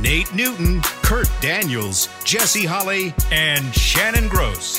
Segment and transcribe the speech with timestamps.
[0.00, 4.78] Nate Newton, Kurt Daniels, Jesse Holley, and Shannon Gross.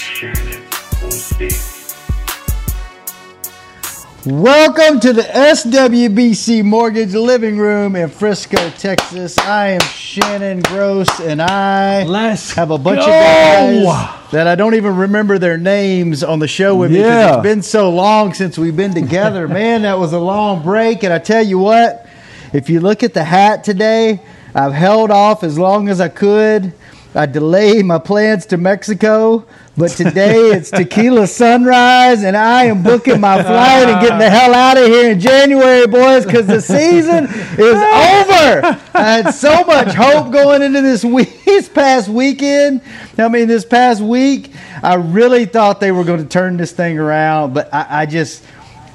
[4.25, 9.37] Welcome to the SWBC Mortgage Living Room in Frisco, Texas.
[9.39, 13.05] I am Shannon Gross, and I Let's have a bunch go.
[13.05, 17.37] of guys that I don't even remember their names on the show with me because
[17.37, 19.47] it's been so long since we've been together.
[19.47, 22.05] Man, that was a long break, and I tell you what,
[22.53, 24.19] if you look at the hat today,
[24.57, 26.73] I've held off as long as I could.
[27.13, 29.45] I delayed my plans to Mexico,
[29.77, 34.55] but today it's tequila sunrise, and I am booking my flight and getting the hell
[34.55, 38.79] out of here in January, boys, because the season is over.
[38.95, 42.81] I had so much hope going into this week, this past weekend.
[43.19, 46.97] I mean, this past week, I really thought they were going to turn this thing
[46.97, 48.43] around, but I, I just,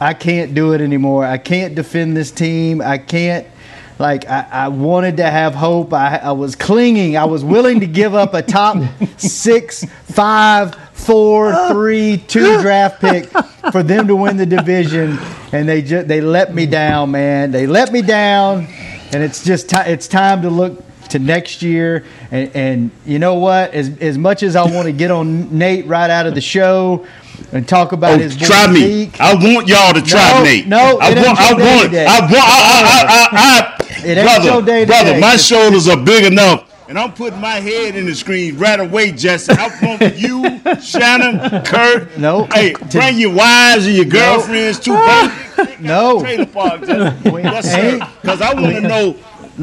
[0.00, 1.24] I can't do it anymore.
[1.24, 2.80] I can't defend this team.
[2.80, 3.46] I can't
[4.02, 5.92] like I, I wanted to have hope.
[5.94, 7.16] I, I was clinging.
[7.16, 8.76] I was willing to give up a top
[9.16, 13.26] six, five, four, three, two draft pick
[13.70, 15.18] for them to win the division,
[15.52, 17.52] and they just they let me down, man.
[17.52, 18.66] They let me down,
[19.12, 22.04] and it's just ti it's time to look to next year.
[22.32, 23.72] And, and you know what?
[23.72, 27.06] As as much as I want to get on Nate right out of the show.
[27.50, 28.80] And talk about Oh, his try me.
[28.80, 29.20] Zeke.
[29.20, 30.66] I want y'all to try No, Nate.
[30.68, 31.38] no, I want.
[31.38, 31.94] I want.
[31.94, 32.32] I want.
[32.32, 35.20] I, I, I, I, It ain't brother, your day brother, today.
[35.20, 39.12] my shoulders are big enough, and I'm putting my head in the screen right away,
[39.12, 39.52] Jesse.
[39.52, 40.42] I want you,
[40.80, 42.16] Shannon, Kurt.
[42.18, 42.52] Nope.
[42.52, 44.94] Hey, bring your wives and your girlfriends too.
[44.94, 45.76] baby.
[45.82, 46.20] No.
[46.20, 47.30] Trailer park, Jesse.
[47.42, 47.98] Yes, sir.
[48.20, 49.16] Because I want to know.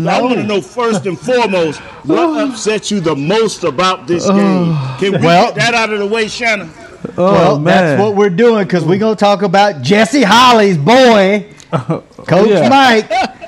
[0.07, 2.49] I want to know first and foremost what oh.
[2.49, 4.35] upset you the most about this oh.
[4.35, 4.99] game.
[4.99, 6.69] Can we Well- get that out of the way, Shannon?
[7.17, 7.65] Oh, well, man.
[7.65, 12.69] that's what we're doing because we're going to talk about Jesse Holley's boy, Coach Yeah.
[12.69, 13.09] Mike.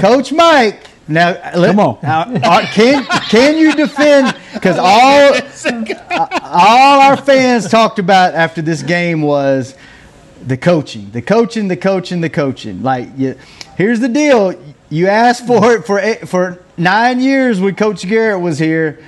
[0.00, 0.86] Coach Mike.
[1.06, 1.98] Now, let- Come on.
[2.02, 4.34] now, uh, can can you defend?
[4.54, 5.34] Because all
[6.42, 9.74] all our fans talked about after this game was
[10.46, 12.82] the coaching, the coaching, the coaching, the coaching.
[12.82, 13.36] Like, you,
[13.76, 14.54] here's the deal:
[14.88, 19.00] you asked for it for eight, for nine years when Coach Garrett was here.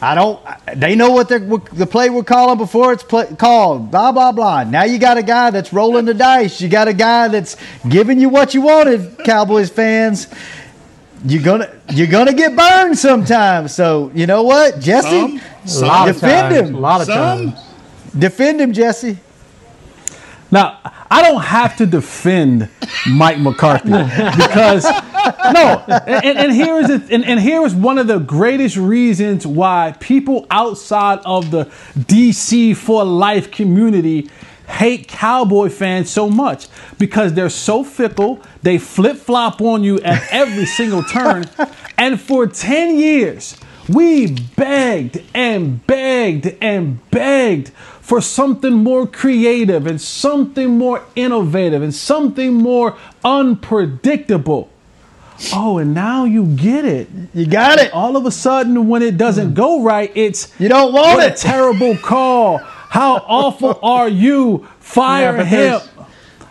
[0.00, 0.40] I don't.
[0.74, 3.90] They know what the play we're calling before it's play, called.
[3.90, 4.64] Blah blah blah.
[4.64, 6.60] Now you got a guy that's rolling the dice.
[6.60, 7.56] You got a guy that's
[7.88, 10.28] giving you what you wanted, Cowboys fans.
[11.24, 13.74] You're gonna you're gonna get burned sometimes.
[13.74, 15.84] So you know what, Jesse, Some.
[15.84, 16.74] A lot of defend times, him.
[16.74, 17.52] A lot of Some.
[17.52, 17.60] times.
[18.18, 19.18] Defend him, Jesse.
[20.50, 20.78] Now,
[21.10, 22.68] I don't have to defend
[23.08, 23.88] Mike McCarthy
[24.36, 24.84] because
[25.52, 29.46] no, and, and here is it, and, and here is one of the greatest reasons
[29.46, 31.64] why people outside of the
[31.96, 34.30] DC for life community
[34.68, 36.68] hate Cowboy fans so much
[36.98, 38.40] because they're so fickle.
[38.62, 41.46] They flip flop on you at every single turn,
[41.98, 43.58] and for ten years.
[43.88, 47.70] We begged and begged and begged
[48.06, 52.96] for something more creative and something more innovative and something more
[53.70, 54.68] unpredictable.
[55.52, 57.08] Oh, and now you get it.
[57.34, 57.92] You got it.
[57.92, 61.34] All of a sudden, when it doesn't go right, it's You don't want what a
[61.36, 62.58] terrible call.
[62.58, 64.66] How awful are you?
[64.78, 65.58] Fire but him.
[65.60, 65.88] there's-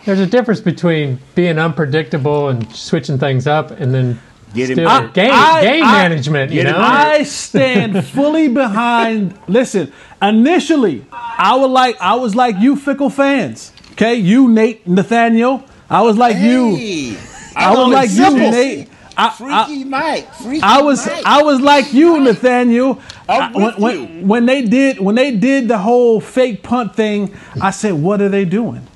[0.04, 4.20] There's a difference between being unpredictable and switching things up, and then
[4.54, 5.14] Get him still back.
[5.14, 6.52] game I- game I- management.
[6.52, 6.78] You know.
[6.78, 9.36] I stand fully behind.
[9.48, 13.72] Listen, initially, I would like I was like you fickle fans.
[13.92, 15.64] Okay, you Nate Nathaniel.
[15.88, 17.16] I was like you.
[17.56, 18.88] I was like you, Nate.
[19.16, 20.34] I, Freaky I, Mike.
[20.34, 21.24] Freaky I was Mike.
[21.24, 23.00] I was like you, Nathaniel.
[23.28, 23.82] With when, you.
[23.82, 28.20] when, when they did when they did the whole fake punt thing, I said, "What
[28.20, 28.86] are they doing?"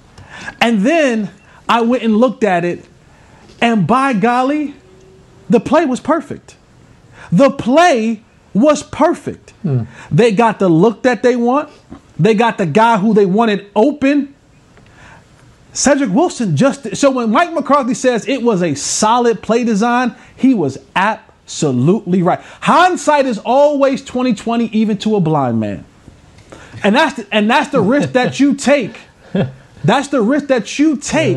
[0.61, 1.31] And then
[1.69, 2.87] I went and looked at it,
[3.63, 4.75] and by golly,
[5.49, 6.57] the play was perfect.
[7.33, 8.23] The play
[8.55, 9.53] was perfect.
[10.11, 11.71] They got the look that they want.
[12.19, 14.35] They got the guy who they wanted open.
[15.73, 20.53] Cedric Wilson just so when Mike McCarthy says it was a solid play design, he
[20.53, 22.41] was absolutely right.
[22.61, 25.85] Hindsight is always 2020 even to a blind man.
[26.83, 28.97] And that's the, and that's the risk that you take.
[29.85, 31.37] That's the risk that you take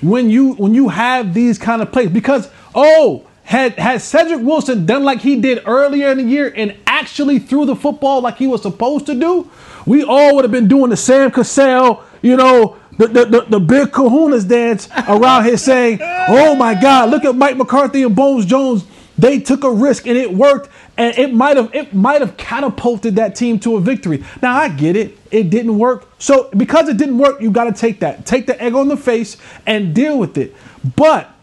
[0.00, 4.84] when you when you have these kind of plays because oh had had Cedric Wilson
[4.84, 8.46] done like he did earlier in the year and actually threw the football like he
[8.46, 9.50] was supposed to do,
[9.86, 13.58] we all would have been doing the Sam Cassell, you know, the, the, the, the
[13.58, 18.44] big kahunas dance around here saying, oh my God, look at Mike McCarthy and Bones
[18.44, 18.84] Jones.
[19.16, 20.68] They took a risk and it worked,
[20.98, 24.26] and it might have it might have catapulted that team to a victory.
[24.42, 26.06] Now I get it, it didn't work.
[26.18, 28.96] So because it didn't work, you got to take that, take the egg on the
[28.98, 30.54] face, and deal with it.
[30.94, 31.34] But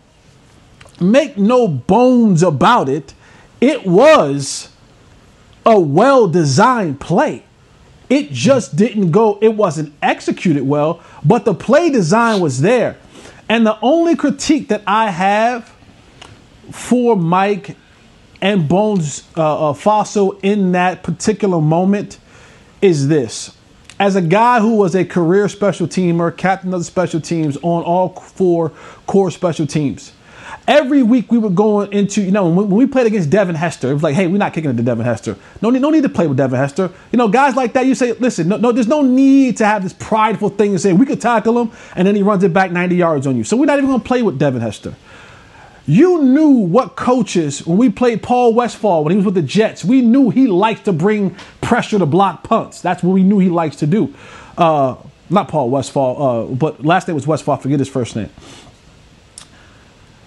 [1.01, 3.13] make no bones about it,
[3.61, 4.69] it was
[5.65, 7.43] a well designed play.
[8.09, 12.97] It just didn't go, it wasn't executed well, but the play design was there.
[13.49, 15.73] And the only critique that I have
[16.71, 17.75] for Mike
[18.41, 22.19] and Bones uh, uh, Fassel in that particular moment
[22.81, 23.55] is this.
[23.97, 27.83] As a guy who was a career special teamer, captain of the special teams on
[27.83, 28.71] all four
[29.07, 30.11] core special teams,
[30.67, 33.93] every week we were going into, you know, when we played against Devin Hester, it
[33.93, 35.35] was like, hey, we're not kicking it to Devin Hester.
[35.61, 36.91] No need, no need to play with Devin Hester.
[37.11, 39.83] You know, guys like that, you say, listen, no, no, there's no need to have
[39.83, 42.71] this prideful thing and say, we could tackle him, and then he runs it back
[42.71, 43.43] 90 yards on you.
[43.43, 44.95] So we're not even going to play with Devin Hester.
[45.87, 49.85] You knew what coaches, when we played Paul Westfall, when he was with the Jets,
[49.85, 52.81] we knew he likes to bring pressure to block punts.
[52.81, 54.13] That's what we knew he likes to do.
[54.57, 54.95] Uh,
[55.29, 58.29] not Paul Westfall, uh, but last name was Westphal, forget his first name.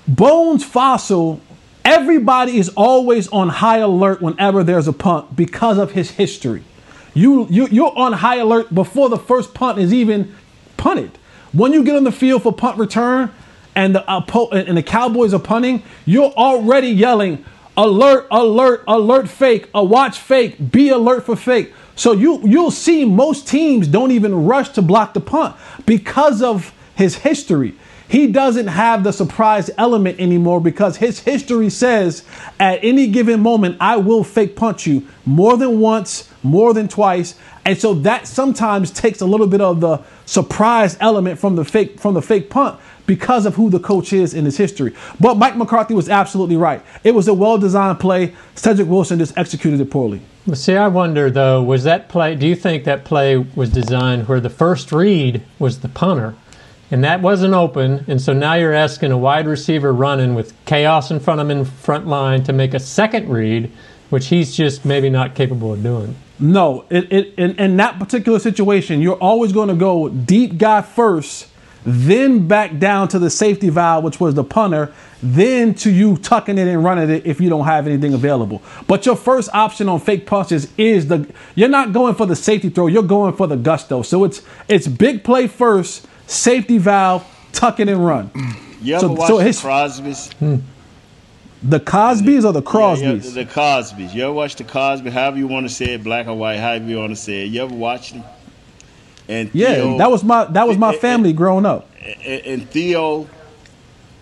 [0.09, 1.39] Bones Fassel,
[1.85, 6.65] everybody is always on high alert whenever there's a punt because of his history.
[7.13, 10.35] You, you, you're on high alert before the first punt is even
[10.79, 11.19] punted.
[11.53, 13.31] When you get on the field for punt return
[13.75, 17.45] and the, uh, and the Cowboys are punting, you're already yelling,
[17.77, 21.75] alert, alert, alert fake, a watch fake, be alert for fake.
[21.97, 26.73] So you, you'll see most teams don't even rush to block the punt because of
[26.95, 27.75] his history.
[28.09, 32.25] He doesn't have the surprise element anymore because his history says
[32.59, 37.39] at any given moment, I will fake punch you more than once, more than twice.
[37.67, 42.01] And so that sometimes takes a little bit of the surprise element from the fake
[42.01, 44.95] from the fake punt because of who the coach is in his history.
[45.21, 46.83] But Mike McCarthy was absolutely right.
[47.05, 48.35] It was a well-designed play.
[48.55, 50.21] Cedric Wilson just executed it poorly.
[50.55, 52.35] See, I wonder though, was that play?
[52.37, 56.35] Do you think that play was designed where the first read was the punter,
[56.91, 61.11] and that wasn't open, and so now you're asking a wide receiver running with chaos
[61.11, 63.71] in front of him in front line to make a second read,
[64.11, 66.17] which he's just maybe not capable of doing.
[66.41, 70.83] No, it, it, in, in that particular situation, you're always going to go deep guy
[70.83, 71.49] first,
[71.85, 74.93] then back down to the safety valve, which was the punter,
[75.23, 78.63] then to you tucking it and running it if you don't have anything available.
[78.87, 82.71] But your first option on fake punches is the you're not going for the safety
[82.71, 84.03] throw, you're going for the gusto.
[84.03, 88.31] So it's it's big play first, safety valve, tuck it and run.
[88.81, 90.33] You ever So- watch so the Crosbys?
[90.35, 90.57] Hmm.
[91.61, 93.01] The Cosbys or the Crosbys?
[93.03, 94.15] Yeah, yeah, the Cosbys.
[94.15, 95.11] You ever watch the Cosby?
[95.11, 97.47] However you want to say it, black or white, however you want to say it.
[97.47, 98.23] You ever watch them?
[99.29, 101.91] And Yeah, that was my that was my and- family growing up.
[102.25, 103.29] and, and Theo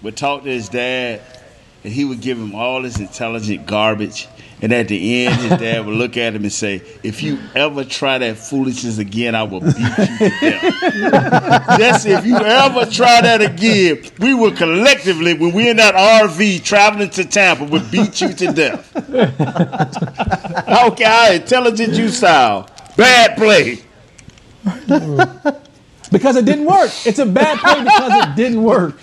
[0.02, 1.20] would talk to his dad,
[1.86, 4.26] and he would give him all this intelligent garbage.
[4.60, 7.84] And at the end, his dad would look at him and say, "If you ever
[7.84, 10.80] try that foolishness again, I will beat you to death."
[11.78, 14.02] That's if you ever try that again.
[14.18, 18.52] We will collectively, when we're in that RV traveling to Tampa, would beat you to
[18.52, 18.96] death.
[19.14, 22.68] I don't how intelligent you sound.
[22.96, 23.78] Bad play.
[26.10, 26.90] Because it didn't work.
[27.04, 28.98] It's a bad play because it didn't work.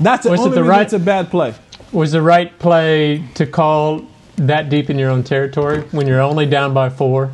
[0.00, 1.54] That's the Was it the right- it's a bad play.
[1.94, 4.02] Was the right play to call
[4.36, 7.32] that deep in your own territory when you're only down by four?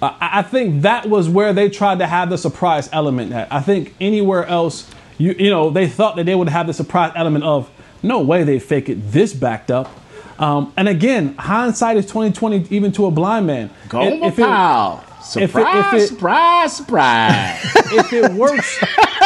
[0.00, 3.32] I, I think that was where they tried to have the surprise element.
[3.32, 3.52] At.
[3.52, 7.12] I think anywhere else, you you know, they thought that they would have the surprise
[7.14, 7.70] element of
[8.02, 9.90] no way they fake it this backed up.
[10.38, 13.68] Um, and again, hindsight is twenty twenty, even to a blind man.
[13.90, 15.00] Go If- if it- pow.
[15.20, 17.60] if it- if Surprise, it- surprise, surprise.
[17.92, 18.82] if it works,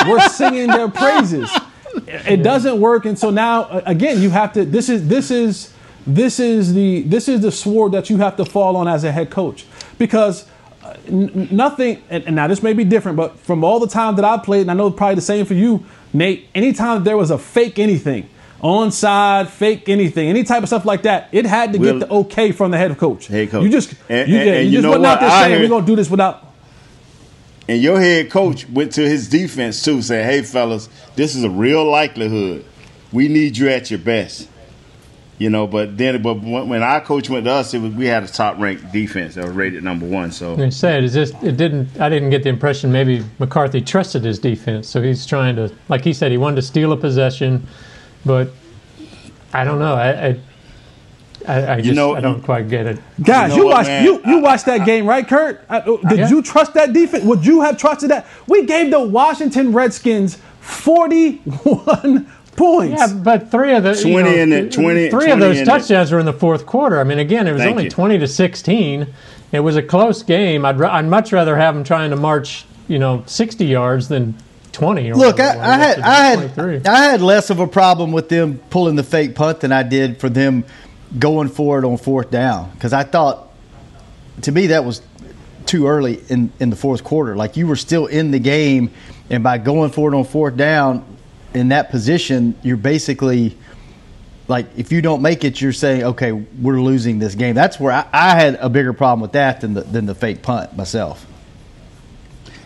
[0.09, 1.51] we're singing their praises.
[2.09, 4.65] It doesn't work, and so now again, you have to.
[4.65, 5.73] This is this is
[6.07, 9.13] this is the this is the sword that you have to fall on as a
[9.13, 9.67] head coach
[9.99, 10.47] because
[10.83, 12.03] uh, n- nothing.
[12.11, 14.63] And, and now this may be different, but from all the time that I played,
[14.63, 16.49] and I know probably the same for you, Nate.
[16.55, 18.29] Anytime there was a fake anything.
[18.63, 21.31] Onside, fake anything, any type of stuff like that.
[21.33, 23.27] It had to Will- get the okay from the head coach.
[23.27, 23.65] Head coach.
[23.65, 25.21] You just, And- you, yeah, and you you just know wasn't out what?
[25.21, 26.47] there I saying heard- we're gonna do this without.
[27.71, 31.49] And your head coach went to his defense too, saying, "Hey, fellas, this is a
[31.49, 32.65] real likelihood.
[33.13, 34.49] We need you at your best."
[35.39, 38.25] You know, but then, but when our coach went to us, it was we had
[38.25, 40.33] a top ranked defense that was rated number one.
[40.33, 42.01] So I said is just it didn't.
[42.01, 46.03] I didn't get the impression maybe McCarthy trusted his defense, so he's trying to, like
[46.03, 47.69] he said, he wanted to steal a possession,
[48.27, 48.51] but
[49.53, 49.95] I don't know.
[49.95, 50.41] I, I
[51.49, 52.99] I, I just know- I don't quite get it.
[53.23, 54.05] Guys, You you, know what, watched man?
[54.05, 55.65] you, you watched that game, right, Kurt?
[55.69, 56.29] Uh, uh, Did Yeah.
[56.29, 57.25] you trust that defense?
[57.25, 58.27] Would you have trusted that?
[58.47, 63.01] We gave the Washington Redskins 41 points.
[63.01, 65.57] Yeah, but three of the 20 you know, in it, 20 three 20 of those
[65.57, 65.67] in it.
[65.67, 67.01] touchdowns were in the fourth quarter.
[67.01, 67.91] I mean, again, it was Thank only you.
[67.91, 69.09] twenty to sixteen.
[69.53, 70.65] It was a close game.
[70.65, 74.35] I'd I'd much rather have them trying to march, you know, sixty yards than
[74.73, 75.11] twenty.
[75.11, 76.91] Or Look, I, I had I had 23.
[76.93, 80.21] I had less of a problem with them pulling the fake punt than I did
[80.21, 80.65] for them
[81.19, 83.49] going for it on fourth down because I thought
[84.43, 85.03] to me that was
[85.67, 87.37] too early in in the fourth quarter.
[87.37, 88.91] Like you were still in the game,
[89.29, 91.05] and by going for it on fourth down
[91.55, 93.57] in that position, you're basically
[94.49, 97.55] like if you don't make it, you're saying okay, we're losing this game.
[97.55, 100.43] That's where I, I had a bigger problem with that than the than the fake
[100.43, 101.27] punt myself.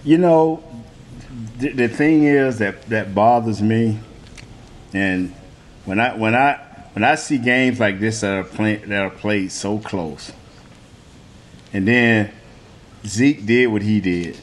[0.02, 0.62] You know,
[1.58, 3.98] the, the thing is that that bothers me,
[4.92, 5.34] and
[5.84, 6.60] when I when I
[6.94, 10.32] when I see games like this that are play, that are played so close,
[11.72, 12.32] and then
[13.06, 14.38] Zeke did what he did,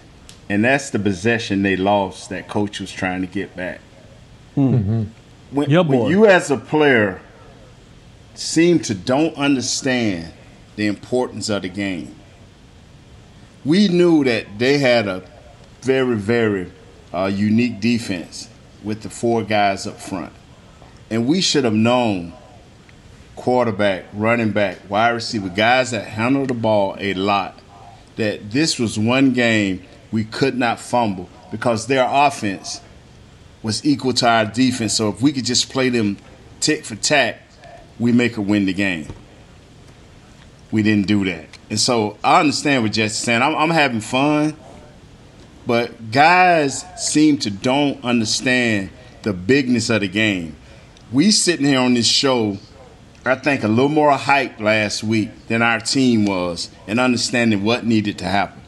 [0.47, 3.81] and that's the possession they lost that coach was trying to get back.
[4.55, 7.21] When, Your when you as a player
[8.35, 10.33] seem to don't understand
[10.75, 12.15] the importance of the game
[13.63, 15.23] we knew that they had a
[15.81, 16.71] very, very
[17.13, 18.49] uh, unique defense
[18.83, 20.33] with the four guys up front.
[21.09, 22.33] And we should have known
[23.35, 27.59] quarterback, running back, wide receiver, guys that handle the ball a lot,
[28.15, 32.81] that this was one game we could not fumble because their offense
[33.63, 34.93] was equal to our defense.
[34.93, 36.17] So if we could just play them
[36.59, 37.41] tick for tack,
[37.99, 39.07] we make a win the game
[40.71, 41.45] we didn't do that.
[41.69, 43.41] And so I understand what Jesse's saying.
[43.41, 44.55] I'm, I'm having fun,
[45.67, 48.89] but guys seem to don't understand
[49.21, 50.55] the bigness of the game.
[51.11, 52.57] We sitting here on this show,
[53.23, 57.85] I think a little more hype last week than our team was, and understanding what
[57.85, 58.59] needed to happen.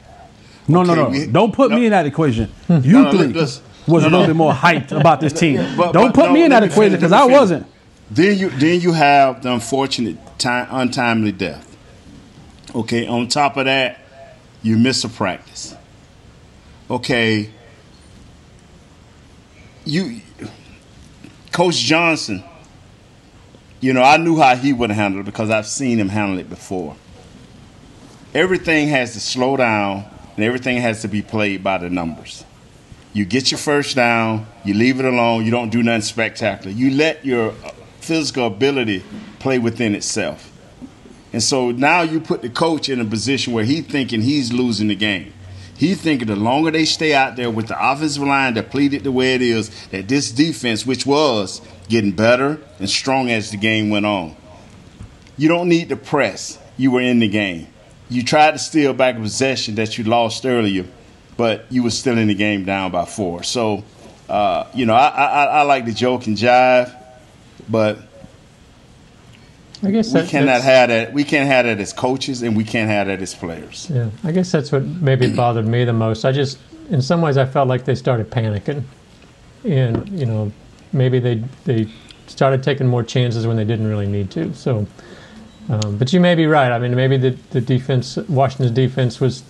[0.67, 1.09] No, no, Okay, no.
[1.09, 1.77] we- Don't put no.
[1.77, 2.51] me in that equation.
[2.69, 4.27] You no, three was No, a little no.
[4.27, 5.57] bit more hyped about this team.
[5.75, 7.65] But- Don't but put no, me in that equation because I wasn't.
[8.11, 11.75] Then you then you have the unfortunate time, untimely death.
[12.75, 13.99] Okay, on top of that,
[14.61, 15.75] you miss a practice.
[16.91, 17.49] Okay,
[19.85, 20.21] you,
[21.51, 22.43] Coach Johnson.
[23.83, 26.49] You know, I knew how he would handle it because I've seen him handle it
[26.49, 26.95] before.
[28.33, 30.05] Everything has to slow down,
[30.37, 32.45] and everything has to be played by the numbers.
[33.11, 36.71] You get your first down, you leave it alone, you don't do nothing spectacular.
[36.71, 39.03] You let your uh, physical ability
[39.39, 40.49] play within itself.
[41.33, 44.87] And so now you put the coach in a position where he's thinking he's losing
[44.87, 45.33] the game.
[45.75, 49.35] He thinking the longer they stay out there with the offensive line depleted the way
[49.35, 54.05] it is, that this defense, which was getting better and strong as the game went
[54.05, 54.35] on,
[55.37, 56.59] you don't need to press.
[56.77, 57.67] You were in the game.
[58.09, 60.85] You tried to steal back a possession that you lost earlier,
[61.37, 63.41] but you were still in the game down by four.
[63.43, 63.83] So,
[64.29, 66.95] uh, you know, I, I, I like the joke and jive,
[67.67, 67.97] but
[69.83, 71.11] I guess we that, cannot have that.
[71.11, 73.89] We can't have that as coaches, and we can't have that as players.
[73.93, 76.23] Yeah, I guess that's what maybe bothered me the most.
[76.23, 76.57] I just,
[76.89, 78.83] in some ways, I felt like they started panicking,
[79.65, 80.51] and you know,
[80.93, 81.89] maybe they they
[82.27, 84.53] started taking more chances when they didn't really need to.
[84.53, 84.87] So,
[85.69, 86.71] um, but you may be right.
[86.71, 89.43] I mean, maybe the the defense, Washington's defense, was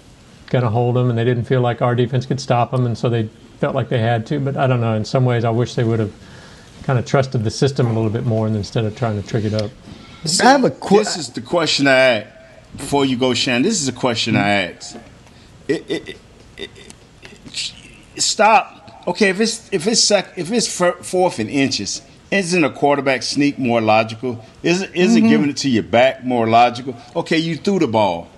[0.50, 2.98] going to hold them, and they didn't feel like our defense could stop them, and
[2.98, 4.40] so they felt like they had to.
[4.40, 4.96] But I don't know.
[4.96, 6.14] In some ways, I wish they would have
[6.82, 9.46] kind of trusted the system a little bit more, and instead of trying to trick
[9.46, 9.70] it up.
[10.42, 12.28] I have a qu- This is the question I ask
[12.78, 13.64] before you go, Shannon.
[13.64, 14.98] This is a question I ask.
[15.68, 16.18] It, it,
[16.58, 16.70] it,
[18.18, 19.04] stop.
[19.08, 22.02] Okay, if it's if it's sec, if it's fourth and inches,
[22.32, 24.44] isn't a quarterback sneak more logical?
[24.64, 26.96] Isn't isn't giving it to your back more logical?
[27.16, 28.30] Okay, you threw the ball.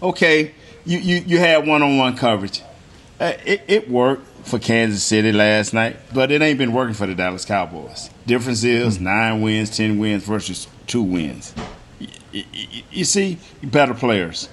[0.00, 2.62] Okay, you you, you had one on one coverage.
[3.20, 7.06] Uh, it, it worked for Kansas City last night, but it ain't been working for
[7.06, 8.10] the Dallas Cowboys.
[8.26, 11.54] Difference is nine wins, ten wins versus two wins.
[12.00, 14.48] Y- y- y- You see, better players,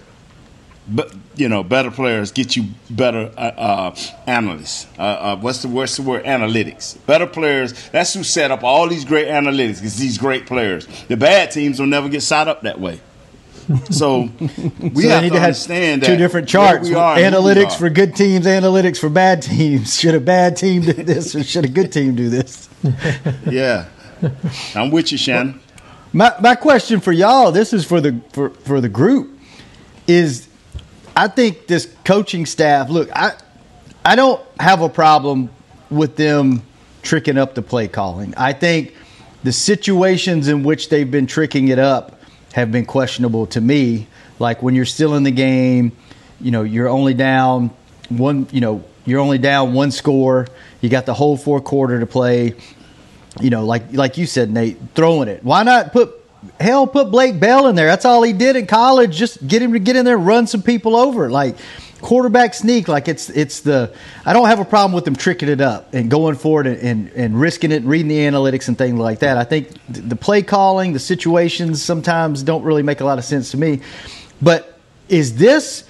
[0.88, 3.42] but you know, better players get you better uh,
[3.92, 3.96] uh,
[4.28, 4.88] analysts.
[4.98, 6.26] Uh, uh, what's the the word?
[6.26, 6.98] Analytics.
[7.06, 7.90] Better players.
[7.90, 9.84] That's who set up all these great analytics.
[9.84, 10.88] Is these great players.
[11.08, 13.00] The bad teams will never get set up that way.
[13.92, 14.30] So
[14.80, 16.90] we So have they to need to have understand that two different charts.
[16.90, 17.78] we are and we Analytics are.
[17.80, 19.96] for good teams, analytics for bad teams.
[20.00, 22.70] Should a bad team do this or should a good team do this?
[23.50, 23.86] Yeah,
[24.76, 25.60] I'm with you, Shannon.
[26.14, 29.38] My my question for y'all, this is for the for, for the group,
[30.08, 30.48] is
[31.16, 33.34] I think this coaching staff, look, I
[34.06, 35.50] I don't have a problem
[35.92, 36.64] with them
[37.02, 38.34] tricking up the play calling.
[38.38, 38.96] I think
[39.44, 42.19] the situations in which they've been tricking it up
[42.54, 44.08] have been questionable to me.
[44.40, 45.92] Like when you're still in the game,
[46.42, 47.72] you know, you're only down
[48.10, 50.48] one, you know, you're only down one score.
[50.82, 52.56] You got the whole fourth quarter to play.
[53.42, 55.44] You know, like like you said, Nate, throwing it.
[55.44, 56.14] Why not put
[56.60, 57.88] hell put Blake Bell in there?
[57.88, 59.16] That's all he did in college.
[59.16, 61.30] Just get him to get in there, run some people over.
[61.30, 61.56] Like
[62.02, 62.88] quarterback sneak.
[62.88, 63.94] Like it's it's the
[64.26, 66.78] I don't have a problem with them tricking it up and going for it and,
[66.78, 69.38] and, and risking it, and reading the analytics and things like that.
[69.38, 73.52] I think the play calling, the situations sometimes don't really make a lot of sense
[73.52, 73.82] to me.
[74.42, 74.78] But
[75.08, 75.86] is this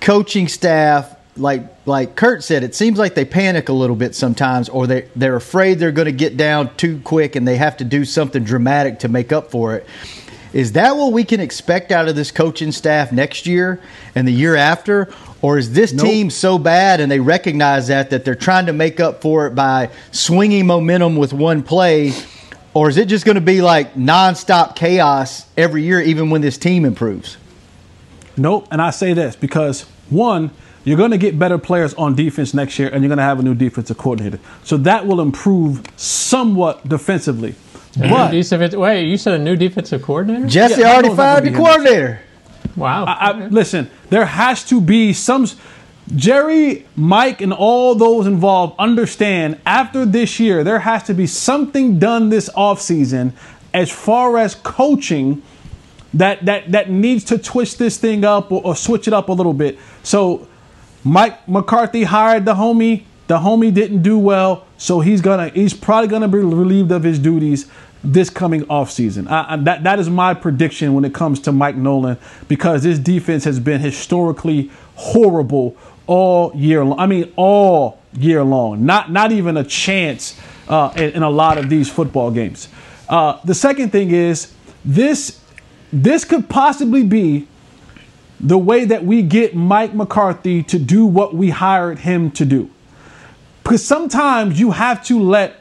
[0.00, 4.68] coaching staff like like Kurt said, it seems like they panic a little bit sometimes,
[4.68, 7.84] or they they're afraid they're going to get down too quick and they have to
[7.84, 9.86] do something dramatic to make up for it.
[10.52, 13.80] Is that what we can expect out of this coaching staff next year
[14.14, 15.12] and the year after?
[15.44, 16.06] Or is this nope.
[16.06, 19.54] team so bad and they recognize that that they're trying to make up for it
[19.54, 22.14] by swinging momentum with one play?
[22.72, 26.56] Or is it just going to be like nonstop chaos every year, even when this
[26.56, 27.36] team improves?
[28.38, 28.68] Nope.
[28.70, 30.50] And I say this because one,
[30.82, 33.38] you're going to get better players on defense next year, and you're going to have
[33.38, 34.40] a new defensive coordinator.
[34.62, 37.54] So that will improve somewhat defensively.
[37.98, 40.46] But wait, you said a new defensive coordinator?
[40.46, 42.22] Jesse yeah, already fired the coordinator.
[42.76, 43.04] Wow.
[43.04, 45.46] I, I, listen, there has to be some.
[46.14, 51.98] Jerry, Mike, and all those involved understand after this year, there has to be something
[51.98, 53.32] done this offseason
[53.72, 55.42] as far as coaching
[56.12, 59.32] that that that needs to twist this thing up or, or switch it up a
[59.32, 59.78] little bit.
[60.02, 60.46] So
[61.04, 63.04] Mike McCarthy hired the homie.
[63.26, 67.18] The homie didn't do well, so he's gonna he's probably gonna be relieved of his
[67.18, 67.70] duties
[68.04, 69.24] this coming offseason.
[69.64, 72.18] That, that is my prediction when it comes to Mike Nolan
[72.48, 76.98] because this defense has been historically horrible all year long.
[76.98, 78.84] I mean, all year long.
[78.84, 82.68] Not, not even a chance uh, in, in, a lot of these football games.
[83.08, 84.52] Uh, the second thing is
[84.84, 85.40] this,
[85.92, 87.48] this could possibly be
[88.40, 92.70] the way that we get Mike McCarthy to do what we hired him to do.
[93.62, 95.60] Because sometimes you have to let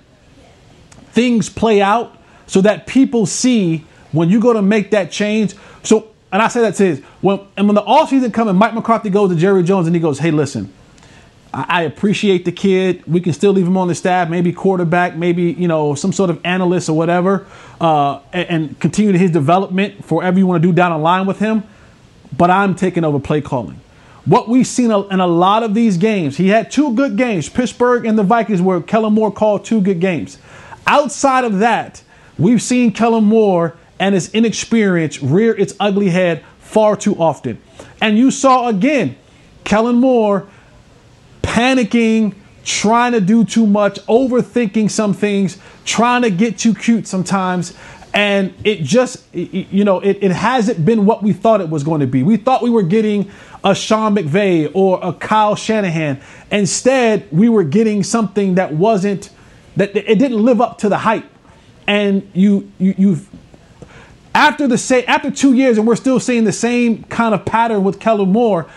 [1.12, 2.13] things play out
[2.48, 5.56] so that people see when you go to make that change.
[5.84, 9.10] So, and I say that to when and when the offseason comes and Mike McCarthy
[9.10, 10.74] goes to Jerry Jones and he goes, hey, listen,
[11.54, 13.04] I, I appreciate the kid.
[13.06, 16.30] We can still leave him on the staff, maybe quarterback, maybe you know some sort
[16.30, 17.46] of analyst or whatever,
[17.80, 21.26] uh, and, and continue his development for whatever you want to do down the line
[21.26, 21.64] with him.
[22.36, 23.80] But I'm taking over play calling.
[24.26, 27.50] What we've seen in a lot of these games, he had two good games.
[27.50, 30.38] Pittsburgh and the Vikings, where Kellen Moore called two good games.
[30.88, 32.02] Outside of that,
[32.38, 37.62] We've seen Kellen Moore and his inexperience rear its ugly head far too often.
[38.02, 39.16] And you saw again
[39.64, 40.48] Kellen Moore
[41.42, 42.34] panicking,
[42.66, 47.78] trying to do too much, overthinking some things, trying to get too cute sometimes.
[48.16, 52.02] And it just, you know, it, it hasn't been what we thought it was going
[52.02, 52.24] to be.
[52.24, 53.32] We thought we were getting
[53.64, 56.22] a Sean McVay or a Kyle Shanahan.
[56.52, 59.30] Instead, we were getting something that wasn't,
[59.78, 61.26] that it didn't live up to the hype
[61.88, 63.30] and you, you you've
[64.36, 67.84] after the say after two years and we're still seeing the same kind of pattern
[67.84, 68.68] with Kellen Moore,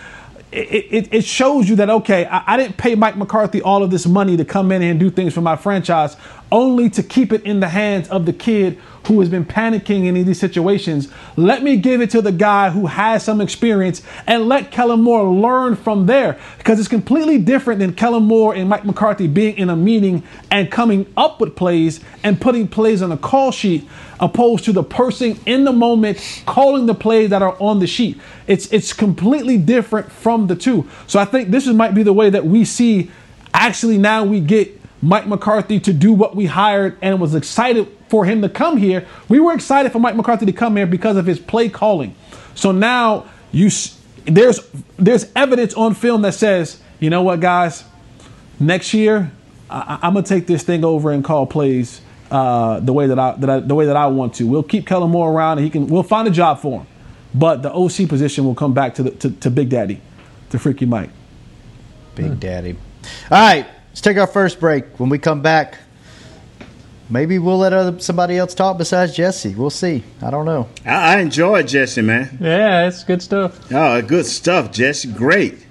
[0.51, 3.91] it, it, it shows you that okay, I, I, didn't pay Mike McCarthy all of
[3.91, 6.15] this money to come in and do things for my franchise,
[6.51, 10.13] only to keep it in the hands of the kid who has been panicking in
[10.25, 11.07] these situations.
[11.37, 15.23] Let me give it to the guy who has some experience and let Kellen Moore
[15.29, 16.37] learn from there.
[16.57, 20.69] Because it's completely different than Kellen Moore and Mike McCarthy being in a meeting and
[20.69, 23.87] coming up with plays and putting plays on a call sheet,
[24.19, 28.19] opposed to the person in the moment calling the plays that are on the sheet.
[28.45, 30.89] It's it's completely different from the two.
[31.07, 33.09] So I think this is, might be the way that we see
[33.53, 34.77] actually now we get
[35.07, 39.07] Mike McCarthy to do what we hired and was excited for him to come here.
[39.29, 42.13] We were excited for Mike McCarthy to come here because of his play calling.
[42.55, 43.69] So now you
[44.25, 44.59] there's
[44.97, 47.85] there's evidence on film that says, you know what, guys,
[48.59, 49.31] next year
[49.69, 53.31] I, am gonna take this thing over and call plays uh, the way that I,
[53.37, 54.43] that I the way that I want to.
[54.45, 56.87] We'll keep Kellen Moore around and he can we'll find a job for him,
[57.33, 60.01] but the OC position will come back to the to, to Big Daddy,
[60.49, 61.11] to Freaky Mike.
[62.15, 62.75] Big Daddy.
[63.31, 63.65] All right,
[63.97, 64.99] let's take our first break.
[64.99, 65.79] When we come back,
[67.09, 69.55] Maybe we'll let other, somebody else talk besides Jesse.
[69.55, 70.03] We'll see.
[70.21, 70.67] I don't know.
[70.85, 72.37] I, I enjoy Jesse, man.
[72.41, 73.71] Yeah, it's good stuff.
[73.71, 75.09] Oh, good stuff, Jesse.
[75.13, 75.65] Great.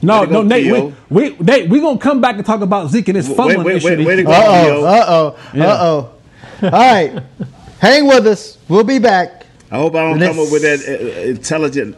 [0.00, 0.72] No, no, Nate.
[0.72, 3.84] We, we, Nate, we gonna come back and talk about Zeke and his fumbling wait,
[3.84, 3.98] wait.
[3.98, 6.12] Wait, wait, uh oh, uh oh, uh oh.
[6.62, 7.22] All right,
[7.78, 8.56] hang with us.
[8.70, 9.44] We'll be back.
[9.70, 11.94] I hope I don't come up with that uh, intelligent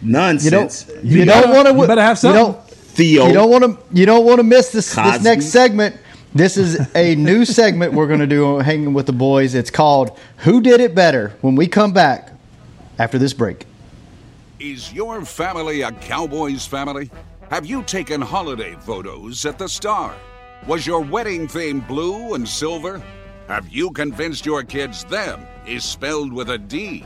[0.00, 0.44] nonsense.
[0.88, 1.04] You don't.
[1.04, 1.74] You, you don't want to.
[1.74, 2.63] You better have something.
[2.98, 3.26] You don't, Theo.
[3.28, 3.96] You don't want to.
[3.96, 5.10] You don't want to miss this Cosby.
[5.12, 5.96] this next segment.
[6.34, 9.54] This is a new segment we're going to do hanging with the boys.
[9.54, 11.36] It's called Who Did It Better.
[11.40, 12.34] When we come back,
[12.98, 13.66] after this break.
[14.58, 17.10] Is your family a Cowboys family?
[17.50, 20.14] Have you taken holiday photos at the Star?
[20.66, 23.02] Was your wedding theme blue and silver?
[23.48, 27.04] Have you convinced your kids them is spelled with a D?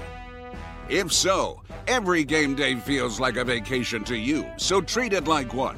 [0.89, 5.53] If so, every game day feels like a vacation to you, so treat it like
[5.53, 5.77] one.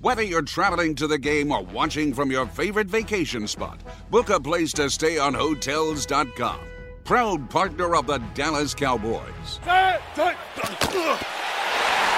[0.00, 4.38] Whether you're traveling to the game or watching from your favorite vacation spot, book a
[4.38, 6.60] place to stay on Hotels.com.
[7.02, 9.58] Proud partner of the Dallas Cowboys.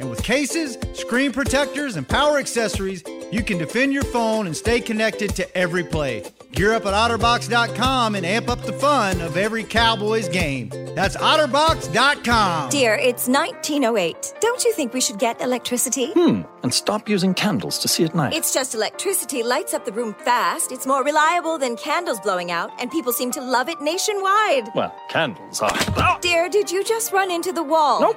[0.00, 4.80] And with cases, screen protectors, and power accessories, you can defend your phone and stay
[4.80, 6.24] connected to every play.
[6.52, 10.70] Gear up at OtterBox.com and amp up the fun of every Cowboys game.
[10.94, 12.70] That's OtterBox.com.
[12.70, 14.34] Dear, it's 1908.
[14.40, 16.12] Don't you think we should get electricity?
[16.12, 18.32] Hmm, and stop using candles to see at night.
[18.32, 20.72] It's just electricity lights up the room fast.
[20.72, 24.70] It's more reliable than candles blowing out, and people seem to love it nationwide.
[24.74, 26.18] Well, candles are.
[26.20, 28.00] Dear, did you just run into the wall?
[28.00, 28.16] Nope.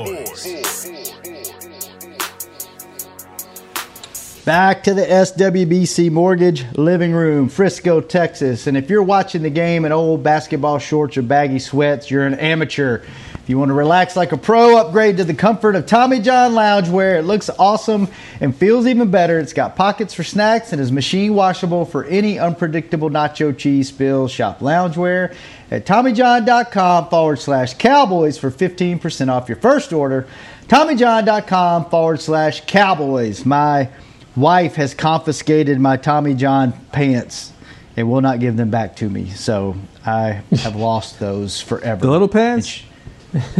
[4.45, 8.65] Back to the SWBC Mortgage Living Room, Frisco, Texas.
[8.65, 12.33] And if you're watching the game in old basketball shorts or baggy sweats, you're an
[12.33, 13.03] amateur.
[13.35, 16.53] If you want to relax like a pro, upgrade to the comfort of Tommy John
[16.53, 17.19] Loungewear.
[17.19, 18.07] It looks awesome
[18.39, 19.39] and feels even better.
[19.39, 24.31] It's got pockets for snacks and is machine washable for any unpredictable nacho cheese spills.
[24.31, 25.35] Shop loungewear
[25.69, 30.25] at TommyJohn.com forward slash Cowboys for 15% off your first order.
[30.67, 33.45] TommyJohn.com forward slash Cowboys.
[33.45, 33.89] My
[34.35, 37.51] wife has confiscated my Tommy John pants
[37.97, 39.29] and will not give them back to me.
[39.29, 42.01] So I have lost those forever.
[42.01, 42.83] The little pants?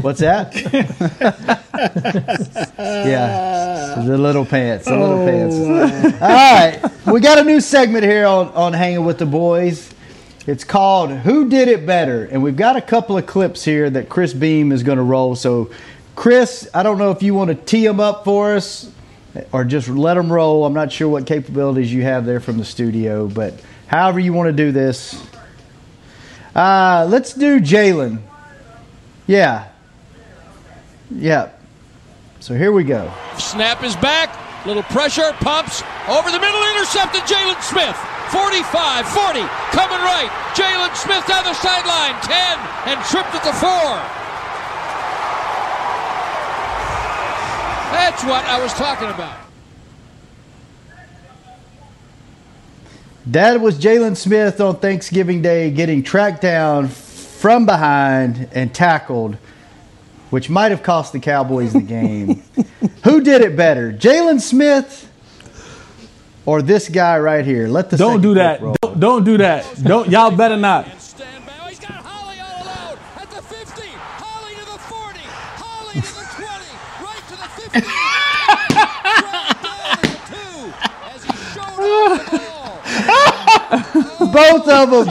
[0.01, 0.53] What's that?
[2.77, 4.85] yeah, the little pants.
[4.85, 5.55] The little oh, pants.
[6.21, 9.93] All right, we got a new segment here on, on Hanging with the Boys.
[10.45, 12.25] It's called Who Did It Better?
[12.25, 15.35] And we've got a couple of clips here that Chris Beam is going to roll.
[15.35, 15.71] So,
[16.17, 18.91] Chris, I don't know if you want to tee them up for us
[19.51, 20.65] or just let them roll.
[20.65, 23.53] I'm not sure what capabilities you have there from the studio, but
[23.87, 25.21] however you want to do this.
[26.55, 28.19] Uh, let's do Jaylon.
[29.27, 29.69] Yeah.
[31.09, 31.51] Yeah.
[32.39, 33.11] So here we go.
[33.37, 34.35] Snap is back.
[34.65, 35.31] Little pressure.
[35.39, 35.83] Pumps.
[36.09, 36.61] Over the middle.
[36.75, 37.95] Intercepted Jaylon Smith.
[38.31, 39.39] 45, 40.
[39.71, 40.29] Coming right.
[40.55, 42.15] Jaylon Smith down the sideline.
[42.21, 42.35] 10.
[42.91, 44.20] And tripped at the 4.
[47.91, 49.37] That's what I was talking about.
[53.27, 59.37] That was Jaylon Smith on Thanksgiving Day getting tracked down from behind and tackled,
[60.31, 62.43] which might have cost the Cowboys the game.
[63.03, 65.11] Who did it better, Jaylon Smith
[66.45, 67.67] or this guy right here?
[67.67, 68.59] Let the don't do that.
[68.59, 69.67] Don't, don't do that.
[69.83, 70.87] Don't y'all better not.
[84.31, 85.05] both of them,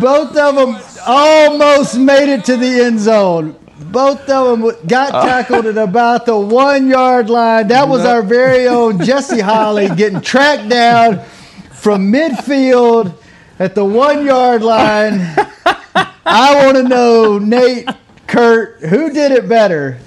[0.00, 0.76] both of them
[1.06, 3.56] almost made it to the end zone.
[3.90, 5.24] Both of them got uh.
[5.24, 7.66] tackled at about the one yard line.
[7.68, 11.24] That was our very own Jesse Holley getting tracked down
[11.72, 13.14] from midfield
[13.58, 15.20] at the one yard line.
[16.24, 17.88] I want to know, Nate,
[18.28, 19.98] Kurt, who did it better?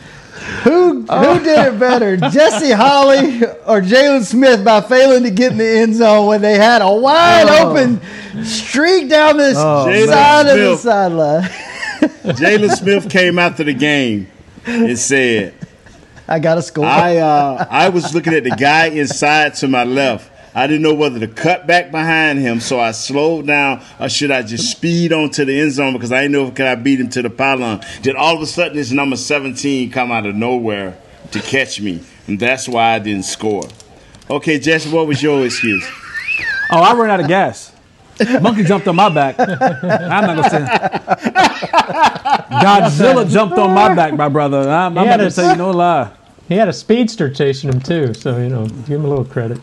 [0.64, 5.58] Who who did it better, Jesse Holley or Jaylon Smith by failing to get in
[5.58, 7.70] the end zone when they had a wide Oh.
[7.72, 8.02] open
[8.44, 11.44] streak down the Jalen side of the sideline?
[12.36, 14.28] Jaylon Smith came after the game
[14.66, 15.54] and said,
[16.28, 16.86] I got a score.
[16.86, 20.94] I uh, I was looking at the guy inside to my left, I didn't know
[20.94, 25.12] whether to cut back behind him, so I slowed down, or should I just speed
[25.12, 27.22] on to the end zone because I didn't know if could I beat him to
[27.24, 27.82] the pylon.
[28.04, 30.98] Then all of a sudden, this number 17 come out of nowhere
[31.32, 33.68] to catch me, and that's why I didn't score.
[34.30, 35.86] Okay, Jesse, what was your excuse?
[36.70, 37.72] Oh, I ran out of gas.
[38.42, 39.36] Monkey jumped on my back.
[39.40, 39.48] I'm
[40.26, 40.60] not gonna say.
[42.64, 44.70] Godzilla jumped on my back, my brother.
[44.70, 46.12] I'm, I'm not gonna a- say no lie.
[46.50, 49.60] He had a speedster chasing him too, so you know, give him a little credit.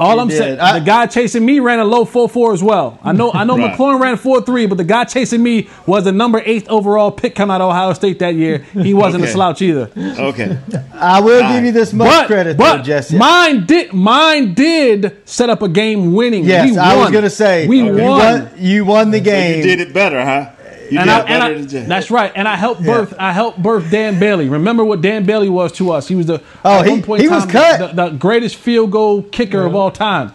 [0.00, 2.98] All I'm saying, the guy chasing me ran a low four four as well.
[3.04, 3.76] I know, I know, Right.
[3.76, 7.34] McLaurin ran four three, but the guy chasing me was the number eighth overall pick
[7.36, 8.58] coming out of Ohio State that year.
[8.58, 9.90] He wasn't a slouch either.
[9.96, 10.58] Okay.
[10.94, 13.16] I will give you this much But, credit, but though, Jesse.
[13.16, 16.44] mine did, mine did set up a game winning.
[16.44, 18.08] Yes, we I was gonna say we you won.
[18.42, 18.50] won.
[18.58, 19.58] You won the game.
[19.58, 20.50] You did it better, huh?
[20.90, 22.32] You and I, and I- that's right.
[22.34, 23.14] And I helped birth.
[23.18, 24.48] I helped birth Dan Bailey.
[24.48, 26.08] Remember what Dan Bailey was to us?
[26.08, 27.94] He was the Oh, he- one point in he was cut.
[27.94, 30.32] The, the greatest field goal kicker of all time.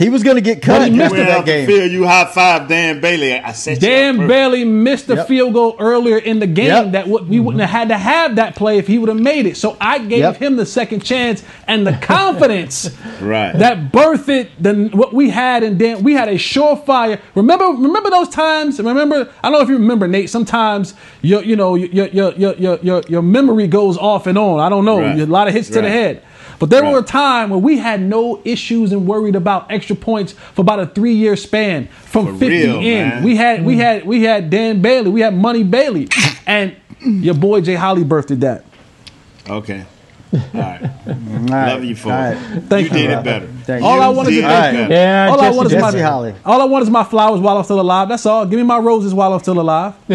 [0.00, 1.66] He was going to get cut But he missed Went that out game.
[1.66, 3.34] field, you high five Dan Bailey.
[3.34, 4.26] I said Dan.
[4.26, 5.28] Bailey missed the Yep.
[5.28, 6.92] field goal earlier in the game Yep.
[6.92, 9.44] that w- we wouldn't have had to have that play if he would have made
[9.44, 9.58] it.
[9.58, 10.36] So I gave Yep.
[10.38, 13.52] him the second chance and the confidence Right.
[13.58, 17.18] that birthed it the what we had and Dan we had a surefire.
[17.34, 18.78] Remember remember those times?
[18.80, 20.30] Remember I don't know if you remember Nate.
[20.30, 24.60] Sometimes your you know your your your your your, your memory goes off and on.
[24.60, 25.00] I don't know.
[25.00, 25.20] Right.
[25.20, 26.22] A lot of hits to the head.
[26.60, 26.92] But there Right.
[26.92, 30.78] were a time where we had no issues and worried about extra points for about
[30.78, 33.08] a three year span from For 50 real, in.
[33.08, 33.24] man.
[33.24, 33.78] We had we mm.
[33.78, 36.08] had we had Dan Bailey, we had Money Bailey,
[36.46, 38.64] and your boy Jay Holley birthed that.
[39.48, 39.84] Okay.
[40.32, 40.82] All right.
[40.84, 41.14] All
[41.48, 42.12] right, Love you for it.
[42.12, 42.62] right.
[42.68, 43.48] Thank you you, did it better.
[43.64, 44.02] Thank All you.
[44.02, 44.72] I want is did a- it All right.
[44.72, 44.94] better.
[44.94, 46.34] Yeah, all I want is Jesse my Holley.
[46.44, 48.08] all I want is my flowers while I'm still alive.
[48.10, 48.46] That's all.
[48.46, 49.94] Give me my roses while I'm still alive.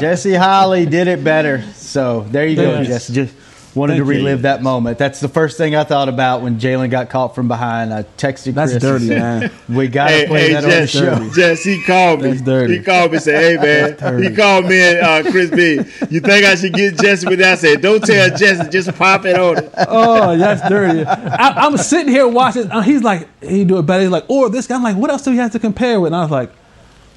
[0.00, 1.64] Jesse Holley did it better.
[1.74, 3.08] So there you go, Thanks.
[3.08, 3.30] Jesse.
[3.72, 4.18] Just wanted Thank to you.
[4.18, 4.98] relive that moment.
[4.98, 7.90] That's the first thing I thought about when Jaylon got caught from behind.
[7.94, 8.82] I texted That's Chris.
[8.82, 9.50] dirty, said, man.
[9.66, 11.34] We got to Hey, play hey, that Jess, on the show.
[11.34, 12.28] Jess, he called me.
[12.32, 12.76] That's dirty.
[12.76, 14.22] He called me and said, hey, man.
[14.22, 15.76] He called me and uh, Chris B.
[16.10, 17.52] You think I should get Jesse with that?
[17.52, 19.72] I said, don't tell Jesse, just pop it on it.
[19.88, 21.06] Oh, that's dirty.
[21.06, 22.70] I, I'm sitting here watching.
[22.70, 24.02] Uh, he's like, he do it better.
[24.02, 24.74] He's like, or this guy.
[24.76, 26.08] I'm like, what else do we have to compare with?
[26.08, 26.50] And I was like,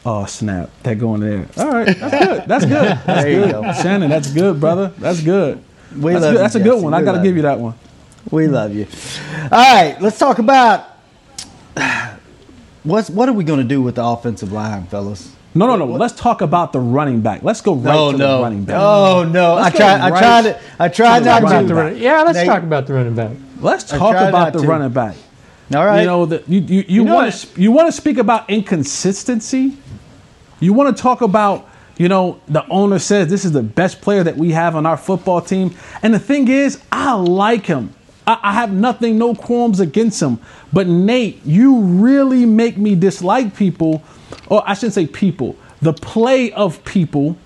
[0.06, 1.48] oh snap, that going there.
[1.58, 2.48] All right, that's good.
[2.48, 2.72] That's good.
[2.72, 3.52] That's There you good.
[3.52, 3.74] go.
[3.74, 4.94] Shannon, that's good, brother.
[5.00, 5.62] That's good.
[5.96, 6.32] We that's love good.
[6.34, 6.70] you, That's a Jesse.
[6.70, 6.94] good one.
[6.94, 7.38] I got to give you.
[7.38, 7.76] you that one.
[8.32, 8.88] We love you.
[9.44, 10.88] All right, let's talk about
[12.84, 15.32] what's what are we going to do with the offensive line, fellas?
[15.54, 15.86] No, no, no.
[15.86, 17.42] Let's talk about the running back.
[17.42, 18.76] Let's go right oh, No, to no, the running back.
[18.78, 19.54] Oh no!
[19.54, 20.02] I Let's go tried.
[20.02, 20.60] I tried to.
[20.80, 21.74] I tried to the not running to.
[21.74, 23.32] The running- yeah, let's Nate- talk about the running back.
[23.62, 24.68] Let's talk about the to.
[24.68, 25.16] running back.
[25.74, 26.02] All right.
[26.02, 29.78] You know that you you, you, know want to you want to speak about inconsistency.
[30.60, 34.24] You want to talk about you know the owner says this is the best player
[34.24, 37.94] that we have on our football team, and the thing is, I like him.
[38.28, 40.40] I, I have nothing, no qualms against him.
[40.74, 44.04] But Nate, you really make me dislike people,
[44.48, 47.38] or I shouldn't say people, the play of people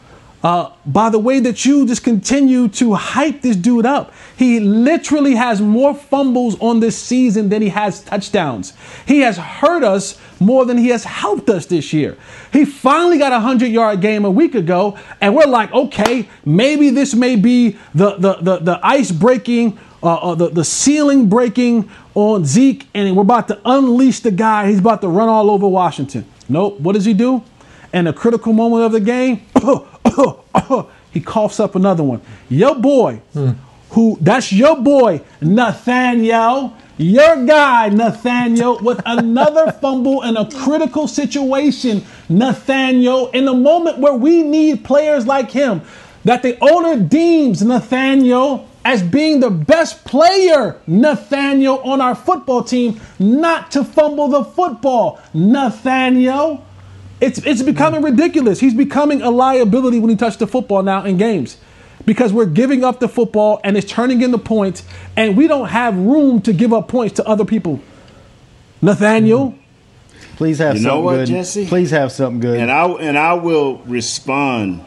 [0.44, 4.14] uh, by the way that you just continue to hype this dude up.
[4.38, 8.74] He literally has more fumbles on this season than he has touchdowns.
[9.06, 12.18] He has hurt us more than he has helped us this year.
[12.54, 16.90] He finally got a 100 yard game a week ago, and we're like, okay, maybe
[16.90, 19.78] this may be the, the, the, the ice breaking.
[20.02, 24.70] Uh, uh, the, the ceiling breaking on Zeke, and we're about to unleash the guy.
[24.70, 26.26] He's about to run all over Washington.
[26.48, 26.80] Nope.
[26.80, 27.44] What does he do?
[27.94, 29.46] In a critical moment of the game,
[31.12, 32.22] he coughs up another one.
[32.50, 33.22] Your boy,
[33.92, 42.04] who that's your boy, Nathaniel, your guy, Nathaniel, with another fumble in a critical situation.
[42.28, 45.82] Nathaniel, in a moment where we need players like him,
[46.26, 53.00] that the owner deems Nathaniel as being the best player, Nathaniel, on our football team,
[53.18, 55.20] not to fumble the football.
[55.34, 56.66] Nathaniel.
[57.22, 58.60] It's it's becoming ridiculous.
[58.60, 61.58] He's becoming a liability when he touches the football now in games.
[62.06, 64.84] Because we're giving up the football and it's turning into points,
[65.18, 67.82] and we don't have room to give up points to other people.
[68.82, 69.56] Nathaniel,
[70.40, 71.28] Please have You know something what, good.
[71.28, 71.68] Jesse?
[71.68, 72.58] Please have something good.
[72.62, 74.86] And I and I will respond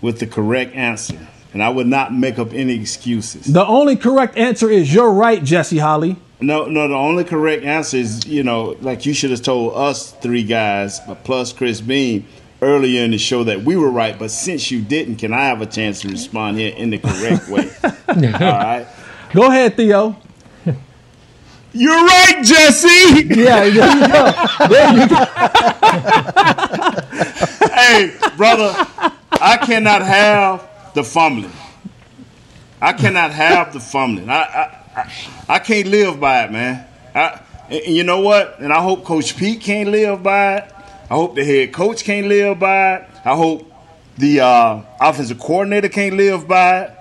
[0.00, 3.46] with the correct answer, and I would not make up any excuses.
[3.46, 6.16] the only correct answer is you're right, Jesse Holley.
[6.40, 6.88] No, no.
[6.88, 11.00] The only correct answer is, you know, like you should have told us three guys
[11.24, 12.26] plus Chris Bean
[12.62, 14.18] earlier in the show that we were right.
[14.18, 17.48] But since you didn't, can I have a chance to respond here in the correct
[17.48, 17.70] way?
[18.08, 18.86] All right.
[19.32, 20.16] Go ahead, Theo.
[21.72, 23.28] You're right, Jesse.
[23.28, 24.32] Yeah, there you go.
[24.68, 25.24] There you go.
[27.72, 28.74] hey, brother,
[29.32, 31.52] I cannot have the fumbling.
[32.80, 34.28] I cannot have the fumbling.
[34.30, 34.79] I, I,
[35.48, 36.86] I, can't live by it, man.
[37.14, 38.58] I, you know what?
[38.58, 40.74] And I hope Coach Pete can't live by it.
[41.10, 43.08] I hope the head coach can't live by it.
[43.24, 43.70] I hope
[44.16, 46.96] the uh, offensive coordinator can't live by it.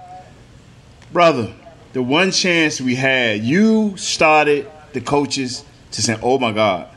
[1.13, 1.53] Brother,
[1.93, 6.87] the one chance we had, you started the coaches to say, "Oh my God,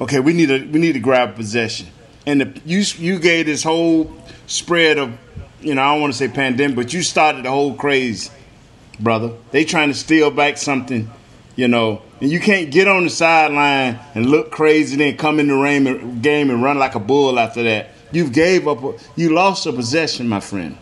[0.00, 1.86] okay, we need to we need to grab possession."
[2.26, 4.12] And the, you you gave this whole
[4.46, 5.16] spread of,
[5.60, 8.30] you know, I don't want to say pandemic, but you started the whole craze,
[9.00, 9.32] brother.
[9.50, 11.10] They trying to steal back something,
[11.56, 15.48] you know, and you can't get on the sideline and look crazy, then come in
[15.48, 17.90] the rain, game and run like a bull after that.
[18.12, 20.76] You've gave up, a, you lost a possession, my friend.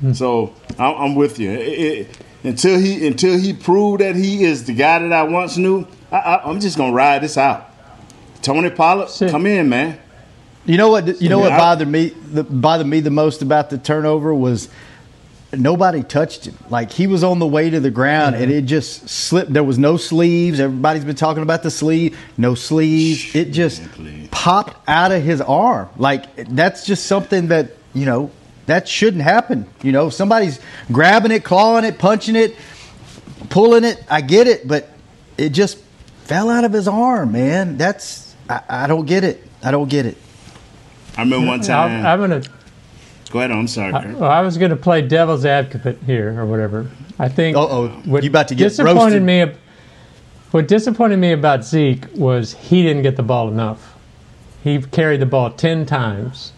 [0.00, 0.12] Hmm.
[0.14, 1.50] So I'm, with you.
[1.50, 1.58] It-
[2.08, 5.86] it- until he until he proved that he is the guy that I once knew,
[6.10, 7.70] I, I, I'm just gonna ride this out.
[8.42, 9.96] Tony Pollard, come in, man.
[10.66, 11.20] You know what?
[11.22, 12.08] You know Yeah, what I- bothered me?
[12.08, 14.68] The, bothered me the most about the turnover was
[15.52, 16.56] nobody touched him.
[16.70, 19.52] Like he was on the way to the ground, and it just slipped.
[19.52, 20.60] There was no sleeves.
[20.60, 22.18] Everybody's been talking about the sleeve.
[22.36, 23.34] No sleeves.
[23.34, 23.82] It just
[24.30, 25.88] popped out of his arm.
[25.96, 28.30] Like that's just something that you know
[28.66, 29.66] that shouldn't happen.
[29.82, 30.60] You know, somebody's
[30.90, 32.56] grabbing it, clawing it, punching it,
[33.50, 34.02] pulling it.
[34.08, 34.88] I get it, but
[35.36, 35.78] it just
[36.24, 37.76] fell out of his arm, man.
[37.76, 39.46] That's I, I don't get it.
[39.62, 40.16] I don't get it.
[41.16, 42.06] I remember one time.
[42.06, 42.42] I'm gonna.
[43.32, 43.50] Go ahead.
[43.50, 43.94] I'm sorry.
[43.94, 46.86] I, well, I was going to play devil's advocate here or whatever.
[47.18, 47.56] I think.
[47.56, 49.22] What You about to get disappointed roasted.
[49.22, 49.46] me.
[50.50, 53.96] What disappointed me about Zeke was he didn't get the ball enough.
[54.62, 56.52] He carried the ball ten times,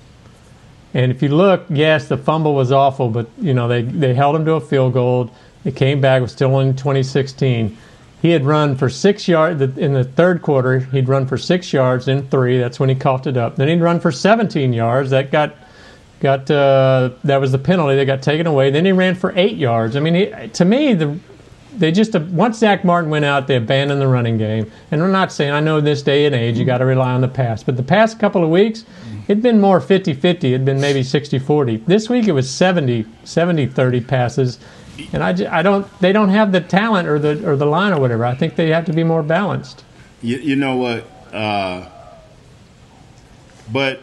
[0.93, 4.35] and if you look, yes, the fumble was awful, but you know they they held
[4.35, 5.31] him to a field goal.
[5.63, 6.19] They came back.
[6.19, 7.79] It was still in 2016.
[8.21, 10.81] He had run for six yards in the third quarter.
[10.81, 12.59] He'd run for six yards in three.
[12.59, 13.57] That's when he coughed it up.
[13.57, 15.11] Then he'd run for 17 yards.
[15.11, 15.55] That got
[16.25, 18.71] got uh, that was the penalty that got taken away.
[18.71, 19.95] Then he ran for eight yards.
[19.95, 21.19] I mean, he, to me, the
[21.77, 24.73] they just once Zack Martin went out, they abandoned the running game.
[24.91, 27.21] And I'm not saying I know this day and age you got to rely on
[27.21, 28.85] the pass, but the past couple of weeks,
[29.29, 30.45] it'd been more 50-50.
[30.45, 31.85] It'd been maybe 60-40.
[31.85, 34.59] This week it was 70 70-30 passes.
[35.13, 37.93] And I, ju- I don't they don't have the talent or the or the line
[37.93, 38.25] or whatever.
[38.25, 39.85] I think they have to be more balanced.
[40.23, 41.05] You, you know what?
[41.35, 41.89] Uh,
[43.73, 44.01] but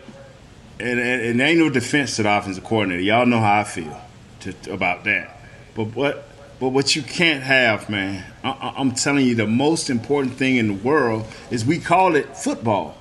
[0.81, 3.01] and, and, and ain't no defense to the offensive coordinator.
[3.01, 3.99] Y'all know how I feel
[4.41, 5.37] to, about that.
[5.75, 6.27] But what?
[6.59, 8.23] But what you can't have, man.
[8.43, 12.37] I, I'm telling you, the most important thing in the world is we call it
[12.37, 12.97] football,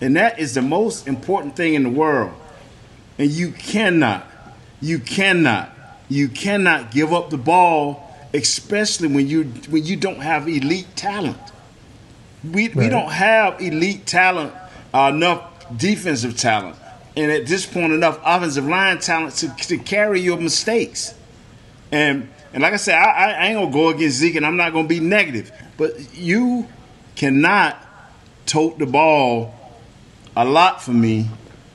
[0.00, 2.32] and that is the most important thing in the world.
[3.18, 4.26] And you cannot,
[4.80, 5.72] you cannot,
[6.08, 11.38] you cannot give up the ball, especially when you when you don't have elite talent.
[12.42, 14.54] We, we don't have elite talent,
[14.94, 16.76] uh, enough defensive talent,
[17.16, 21.14] and at this point, enough offensive line talent to, to carry your mistakes.
[21.90, 24.72] And and like I said, I, I ain't gonna go against Zeke, and I'm not
[24.72, 26.68] gonna be negative, but you
[27.16, 27.76] cannot
[28.46, 29.54] tote the ball
[30.36, 31.28] a lot for me.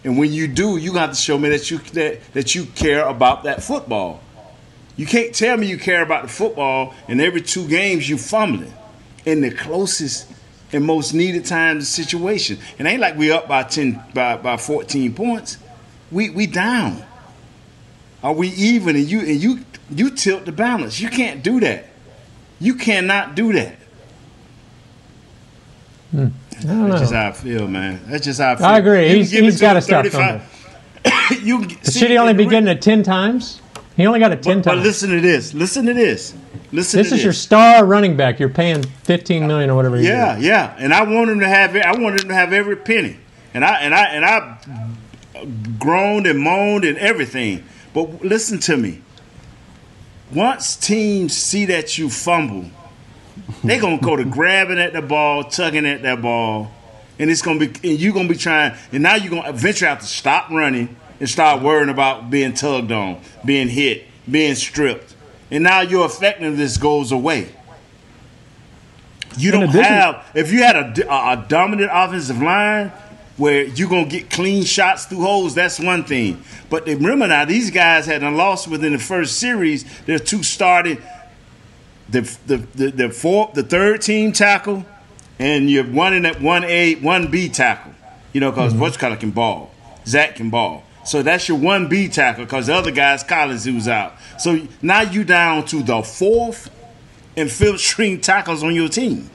[0.03, 3.05] And when you do, you got to show me that you that, that you care
[3.07, 4.21] about that football.
[4.97, 8.73] You can't tell me you care about the football, and every two games you fumbling
[9.25, 10.31] in the closest
[10.75, 12.59] and most needed times of situation.
[12.77, 15.57] It ain't like we up by ten by, by 14 points.
[16.11, 17.03] We we down.
[18.21, 18.95] Are we even?
[18.95, 19.59] And you and you
[19.89, 20.99] you tilt the balance.
[20.99, 21.85] You can't do that.
[22.59, 23.75] You cannot do that.
[26.11, 26.27] Hmm.
[26.61, 27.19] Don't That's just know.
[27.19, 28.01] how I feel, man.
[28.07, 28.65] That's just how I feel.
[28.65, 29.09] I agree.
[29.09, 32.81] You He's, he's got to stop 35 you see, should he only be getting it
[32.81, 33.61] ten times?
[33.97, 34.85] He only got it ten But, but times.
[34.85, 35.53] listen to this.
[35.53, 36.33] Listen to this.
[36.75, 38.37] Listen this is your star running back.
[38.37, 39.99] You're paying fifteen million or whatever.
[39.99, 40.75] Yeah, yeah.
[40.77, 41.75] And I want him to have.
[41.75, 43.17] I want him to have every penny.
[43.53, 45.45] And I and I and I
[45.79, 47.63] groaned and moaned and everything.
[47.93, 49.01] But listen to me.
[50.33, 52.69] Once teams see that you fumble,
[53.63, 56.73] they're gonna go to grabbing at the ball, tugging at that ball,
[57.17, 58.75] and it's gonna be and you're gonna be trying.
[58.91, 62.91] And now you're gonna eventually have to stop running and start worrying about being tugged
[62.91, 65.14] on, being hit, being stripped,
[65.55, 67.47] and now your effectiveness goes away.
[69.37, 72.91] You don't addition- have if you had a, a, a dominant offensive line
[73.37, 75.55] where you're gonna get clean shots through holes.
[75.55, 76.43] That's one thing.
[76.69, 79.85] But remember now, these guys had a loss within the first series.
[80.01, 81.01] Their two started
[82.09, 84.85] the the the, the four the third team tackle,
[85.39, 87.93] and you're one in that one A one B tackle.
[88.33, 88.81] You know, because mm-hmm.
[88.81, 89.71] what's color can ball,
[90.05, 90.83] Zach can ball.
[91.05, 94.13] So that's your one B tackle because the other guy's Collins who's out.
[94.39, 96.69] So now you down to the fourth
[97.37, 99.29] and fifth string tackles on your team.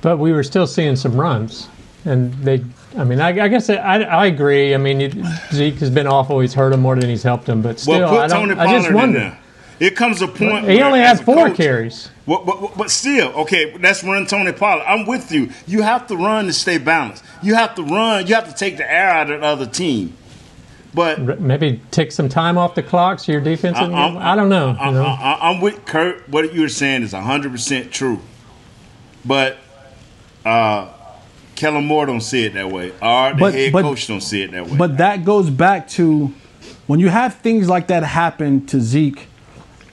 [0.00, 1.68] But we were still seeing some runs,
[2.04, 2.64] and they.
[2.96, 4.74] I mean, I, I guess I, I agree.
[4.74, 6.40] I mean, Zeke has been awful.
[6.40, 7.60] He's hurt him more than he's helped him.
[7.62, 8.48] But still, well, put I don't.
[8.48, 9.36] Tony I just wonder.
[9.78, 9.88] There.
[9.88, 10.68] It comes a point.
[10.68, 12.10] He only as had four coach- carries.
[12.26, 14.84] But, but, but still, okay, let's run Tony Pollard.
[14.86, 15.50] I'm with you.
[15.66, 17.24] You have to run to stay balanced.
[17.42, 18.26] You have to run.
[18.26, 20.14] You have to take the air out of the other team.
[20.94, 23.78] But Maybe take some time off the clock so your defense.
[23.78, 24.76] I- I'm- I don't know.
[24.78, 25.04] I, you know?
[25.04, 26.28] I, am with Kurt.
[26.28, 28.20] What you were saying is 100 percent true.
[29.24, 29.56] But
[30.44, 30.88] uh,
[31.56, 32.90] Kellen Moore don't see it that way.
[33.02, 34.76] Or the But- head but- coach don't see it that way.
[34.76, 36.32] But that goes back to
[36.86, 39.28] when you have things like that happen to Zeke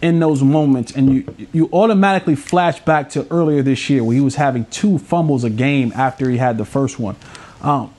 [0.02, 4.22] in those moments, and you you automatically flash back to earlier this year where he
[4.22, 7.16] was having two fumbles a game after he had the first one.
[7.62, 7.94] Um,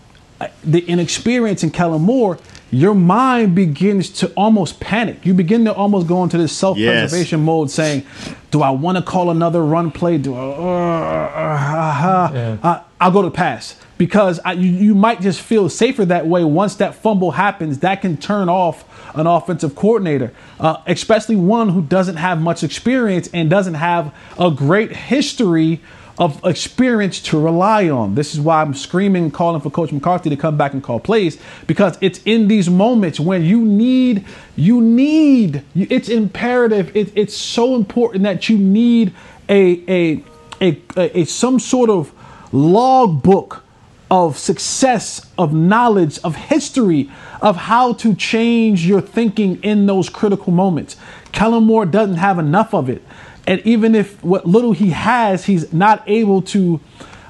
[0.62, 2.38] the inexperience in Kellen Moore,
[2.70, 5.24] your mind begins to almost panic.
[5.24, 8.04] You begin to almost go into this self-preservation mode, saying,
[8.50, 10.18] "Do I want to call another run play?
[10.18, 10.38] Do I?
[10.38, 15.68] Uh, uh, uh, uh, I'll go to pass." Because I, you, you might just feel
[15.68, 16.44] safer that way.
[16.44, 18.84] Once that fumble happens, that can turn off
[19.16, 24.50] an offensive coordinator, uh, especially one who doesn't have much experience and doesn't have a
[24.50, 25.80] great history
[26.18, 28.14] of experience to rely on.
[28.14, 31.38] This is why I'm screaming calling for Coach McCarthy to come back and call plays
[31.66, 34.24] because it's in these moments when you need,
[34.56, 36.94] you need, it's imperative.
[36.96, 39.12] It, it's so important that you need
[39.48, 40.24] a a,
[40.60, 42.12] a, a some sort of
[42.52, 43.62] logbook
[44.10, 47.10] of success, of knowledge, of history,
[47.42, 50.96] of how to change your thinking in those critical moments.
[51.32, 53.02] Kellen Moore doesn't have enough of it.
[53.46, 56.80] And even if what little he has, he's not able to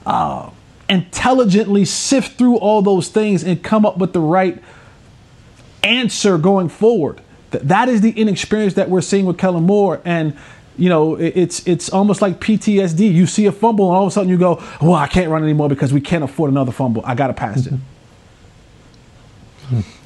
[0.05, 0.51] uh,
[0.89, 4.63] intelligently sift through all those things and come up with the right
[5.83, 7.21] answer going forward.
[7.53, 10.01] Th- that is the inexperience that we're seeing with Kellen Moore.
[10.05, 10.37] And
[10.79, 13.13] you know, it's it's almost like PTSD.
[13.13, 15.43] You see a fumble, and all of a sudden you go, "Well, I can't run
[15.43, 17.03] anymore because we can't afford another fumble.
[17.05, 17.81] I got to pass it." Mm-hmm.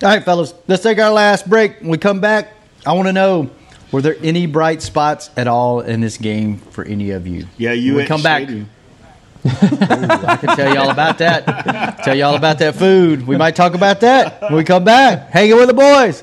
[0.05, 1.81] All right, fellas, let's take our last break.
[1.81, 2.49] When we come back,
[2.87, 3.51] I want to know
[3.93, 7.47] were there any bright spots at all in this game for any of you?
[7.59, 8.49] yeah, you When we come back.
[8.49, 8.65] Ooh,
[9.45, 11.99] I can tell you all about that.
[12.05, 13.27] tell you all about that food.
[13.27, 15.31] We might talk about that when we come back.
[15.31, 16.23] Hanging with the boys.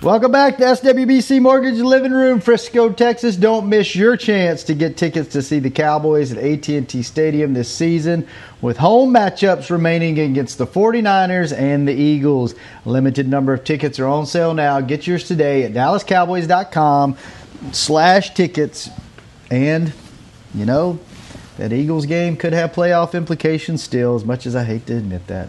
[0.00, 3.34] Welcome back to SWBC Mortgage Living Room, Frisco, Texas.
[3.34, 7.68] Don't miss your chance to get tickets to see the Cowboys at AT&T Stadium this
[7.68, 8.24] season
[8.60, 12.54] with home matchups remaining against the 49ers and the Eagles.
[12.84, 14.80] Limited number of tickets are on sale now.
[14.80, 17.16] Get yours today at dallascowboys.com
[17.72, 18.90] slash tickets.
[19.50, 19.92] And,
[20.54, 21.00] you know,
[21.56, 25.26] that Eagles game could have playoff implications still, as much as I hate to admit
[25.26, 25.48] that.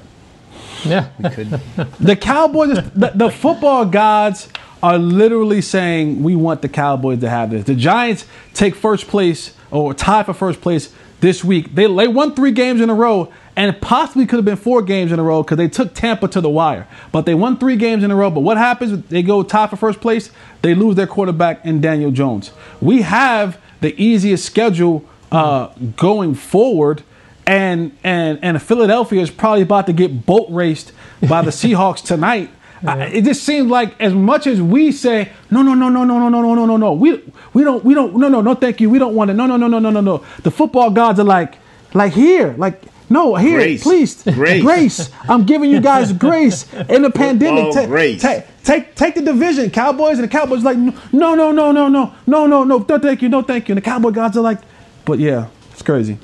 [0.86, 1.10] Yeah.
[1.20, 1.62] We couldn't.
[2.00, 4.50] the Cowboys, the, the football gods
[4.82, 7.66] are literally saying we want the Cowboys to have this.
[7.66, 11.76] The Giants take first place or tie for first place this week.
[11.76, 15.12] They they won three games in a row, and possibly could have been four games
[15.12, 16.88] in a row because they took Tampa to the wire.
[17.12, 18.30] But they won three games in a row.
[18.30, 19.04] But what happens?
[19.08, 20.32] They go tie for first place.
[20.62, 22.52] They lose their quarterback in Daniel Jones.
[22.80, 27.04] We have the easiest schedule uh, going forward,
[27.50, 30.92] and and and Philadelphia is probably about to get boat raced
[31.28, 32.52] by the Seahawks tonight.
[32.86, 36.18] I, it just seems like as much as we say no no no no no
[36.20, 37.22] no no no no no no we
[37.54, 39.58] we don't we don't no no no thank you we don't want it no no
[39.58, 41.56] no no no no no the football gods are like
[41.94, 43.84] like here like no here Grace.
[43.84, 44.62] please Grace.
[44.64, 48.22] grace I'm giving you guys grace in the pandemic Football Ta- grace.
[48.22, 51.90] ta- take take the division Cowboys and the Cowboys like no no no no no
[51.90, 54.42] no no no no no thank you no thank you and the Cowboy gods are
[54.42, 54.60] like
[55.04, 56.18] but yeah it's crazy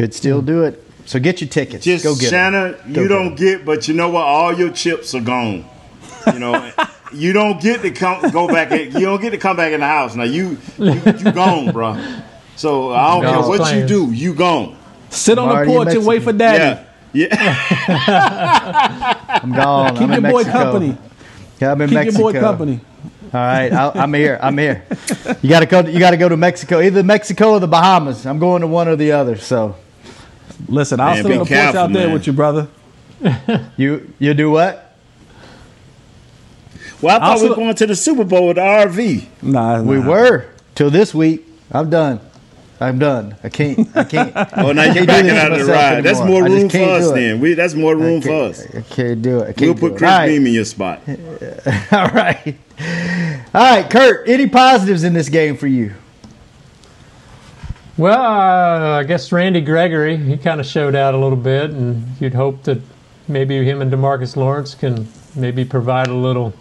[0.00, 0.82] Could still do it.
[1.04, 1.84] So get your tickets.
[1.84, 2.30] Just Go get 'em.
[2.30, 4.22] Shanna, Go you get don't get, but you know what?
[4.24, 5.66] All your chips are gone.
[6.32, 6.72] You know,
[7.12, 8.72] you don't get to come go back.
[8.72, 10.16] In, you don't get to come back in the house.
[10.16, 12.02] Now you you, you gone, bro.
[12.56, 14.10] So I don't God's care what you do.
[14.10, 14.74] You gone.
[15.10, 16.80] sit on the porch and wait for daddy
[17.12, 19.14] Yeah, yeah.
[19.42, 19.92] I'm gone.
[19.96, 20.62] keep I'm in your boy Mexico.
[20.62, 20.96] company
[21.60, 22.22] Yeah, I'm in keep Mexico.
[22.22, 22.80] your boy company
[23.34, 24.38] All right, I'll, I'm here.
[24.42, 24.84] I'm here.
[25.42, 25.80] You got to go.
[25.80, 28.26] You got to go to Mexico, either Mexico or the Bahamas.
[28.26, 29.36] I'm going to one or the other.
[29.36, 29.76] So
[30.68, 32.12] listen I'll Man, sit be on the porch out there man.
[32.12, 32.68] with you brother
[33.76, 34.96] you you do what?
[37.02, 39.26] Well, I thought we were going to the Super Bowl with the RV.
[39.42, 40.08] nah, We nah.
[40.08, 41.46] were till this week.
[41.72, 42.20] I'm done.
[42.80, 43.36] I'm done.
[43.44, 43.94] I can't.
[43.94, 44.32] I can't.
[44.56, 46.04] Oh, now you're can't backing out of the myself ride.
[46.04, 47.40] That's more room for us then.
[47.40, 48.66] We that's more room for us.
[48.74, 49.42] I can't do it.
[49.42, 49.98] I can't We'll do put it.
[49.98, 50.28] Chris All right.
[50.28, 51.00] Beam in your spot.
[51.08, 52.56] All right.
[53.54, 54.28] All right, Kurt.
[54.28, 55.92] Any positives in this game for you?
[58.00, 62.02] Well, uh, I guess Randy Gregory, he kind of showed out a little bit, and
[62.18, 62.80] you'd hope that
[63.28, 66.54] maybe him and DeMarcus Lawrence can maybe provide a little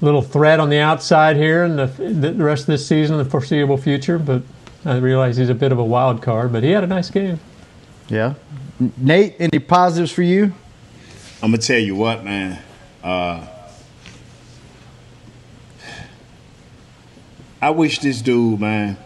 [0.00, 3.76] little threat on the outside here in the, the rest of this season, the foreseeable
[3.76, 4.20] future.
[4.20, 4.42] But
[4.84, 7.40] I realize he's a bit of a wild card, but he had a nice game.
[8.08, 8.34] Yeah.
[8.96, 10.54] Nate, any positives for you?
[11.42, 12.62] I'm gonna tell you what, man.
[13.02, 13.48] Uh,
[17.60, 18.96] I wish this dude, man.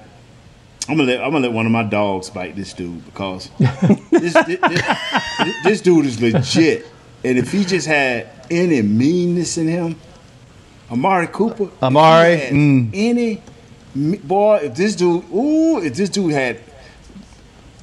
[0.88, 4.32] I'm gonna let I'm gonna let one of my dogs bite this dude because this,
[4.32, 6.86] this, this, this dude is legit.
[7.22, 9.96] And if he just had any meanness in him,
[10.90, 12.90] Amari Cooper, if he Amari, had mm.
[12.94, 13.42] any
[13.94, 16.60] boy, if this dude, ooh, if this dude had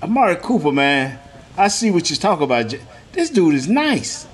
[0.02, 1.20] Amari Cooper, man,
[1.56, 2.74] I see what you're talking about.
[3.14, 4.28] This dude is nice.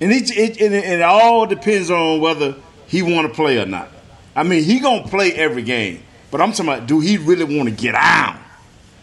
[0.00, 2.56] And it, it, and it, and it all depends on whether
[2.86, 3.90] he want to play or not.
[4.34, 6.02] I mean, he gonna play every game,
[6.36, 8.38] but I'm talking about, do he really want to get out?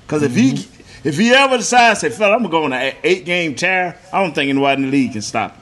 [0.06, 1.08] Because if he mm-hmm.
[1.08, 4.22] if he ever decides, say, fella, I'm gonna go on an eight game tear, I
[4.22, 5.58] don't think anybody in the league can stop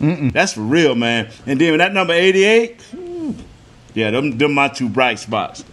[0.00, 0.30] him.
[0.30, 1.30] That's for real, man.
[1.46, 2.84] And then that number 88,
[3.94, 5.64] yeah, them them my two bright spots.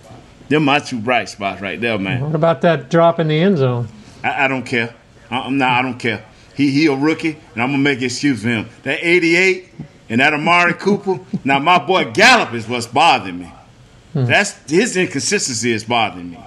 [0.49, 2.21] Them my two bright spots right there, man.
[2.21, 3.87] What about that drop in the end zone?
[4.23, 4.93] I, I don't care.
[5.31, 5.71] I, I'm not.
[5.71, 6.23] I don't care.
[6.55, 8.69] He he a rookie, and I'm gonna make an excuse for him.
[8.83, 9.71] That 88
[10.09, 11.19] and that Amari Cooper.
[11.43, 13.51] Now my boy Gallup is what's bothering me.
[14.13, 16.39] That's his inconsistency is bothering me.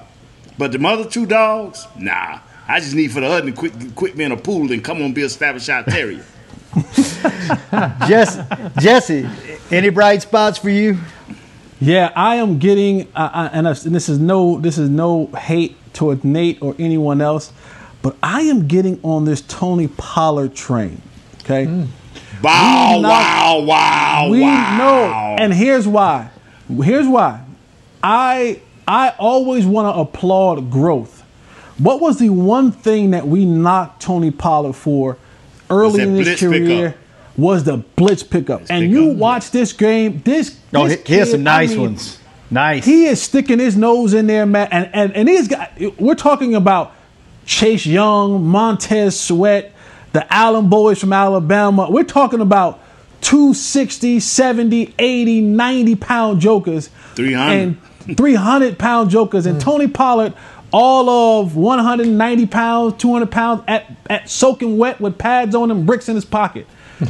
[0.59, 2.41] But the other two dogs, nah.
[2.69, 5.13] I just need for the other to quit quit being a pool and come on
[5.13, 6.25] be a established shot terrier.
[8.09, 8.43] Jesse,
[8.81, 9.29] Jesse,
[9.71, 10.99] any bright spots for you?
[11.81, 15.27] Yeah, I am getting, uh, uh, and, I've- and this is no, this is no
[15.27, 17.53] hate toward Nate or anyone else,
[18.03, 21.03] but I am getting on this Tony Pollard train.
[21.43, 21.67] Okay,
[22.43, 24.77] Wow, not- wow, wow, we wow.
[24.79, 26.31] know, and here's why.
[26.69, 27.41] Here's why.
[28.07, 31.23] I I always want to applaud growth.
[31.79, 35.19] What was the one thing that we knocked Tony Pollard for
[35.69, 36.91] early in his career?
[36.91, 37.01] pickup.
[37.37, 40.23] Was the blitz pickup, and you watch this game.
[40.25, 42.19] This, Oh, this he, he has some kid, I nice mean, ones.
[42.49, 42.85] Nice.
[42.85, 44.69] he is sticking his nose in there, man.
[44.71, 46.95] And and, and these guys, we're talking about
[47.45, 49.75] Chase Young, Montez Sweat,
[50.13, 51.89] the Allen boys from Alabama.
[51.91, 52.81] We're talking about
[53.21, 56.89] 260, 70, 80, 90 pound jokers.
[57.17, 57.53] 300.
[57.53, 57.77] And
[58.15, 59.47] 300 pound jokers.
[59.47, 59.63] And mm.
[59.63, 60.35] Tony Pollard,
[60.73, 66.09] all of 190 pounds, 200 pounds, at, at soaking wet with pads on and bricks
[66.09, 66.67] in his pocket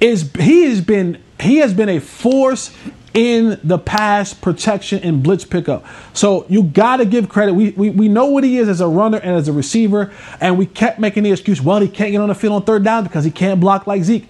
[0.00, 2.74] is he has been he has been a force
[3.14, 5.84] in the pass protection and blitz pickup.
[6.12, 7.54] So you got to give credit.
[7.54, 10.58] We, we we know what he is as a runner and as a receiver, and
[10.58, 11.60] we kept making the excuse.
[11.60, 14.04] Well, he can't get on the field on third down because he can't block like
[14.04, 14.28] Zeke.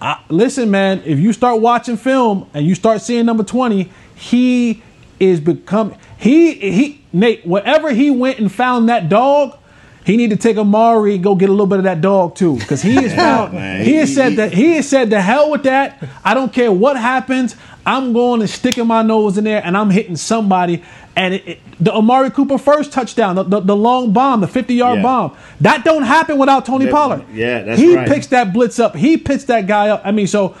[0.00, 4.82] I, listen, man, if you start watching film and you start seeing number 20, he
[5.20, 9.56] is become he he Nate, wherever he went and found that dog,
[10.04, 12.56] he need to take Amari and go get a little bit of that dog too.
[12.58, 13.84] Because he is found man.
[13.84, 16.02] he has said that he has said the hell with that.
[16.24, 17.54] I don't care what happens.
[17.86, 20.82] I'm going and sticking my nose in there and I'm hitting somebody.
[21.16, 24.74] And it, it, the Amari Cooper first touchdown, the, the, the long bomb, the 50
[24.74, 25.02] yard Yeah.
[25.02, 27.24] bomb, that don't happen without Tony That- Pollard.
[27.32, 28.08] yeah, that's he right.
[28.08, 28.96] picks that blitz up.
[28.96, 30.00] He picks that guy up.
[30.04, 30.56] I mean, so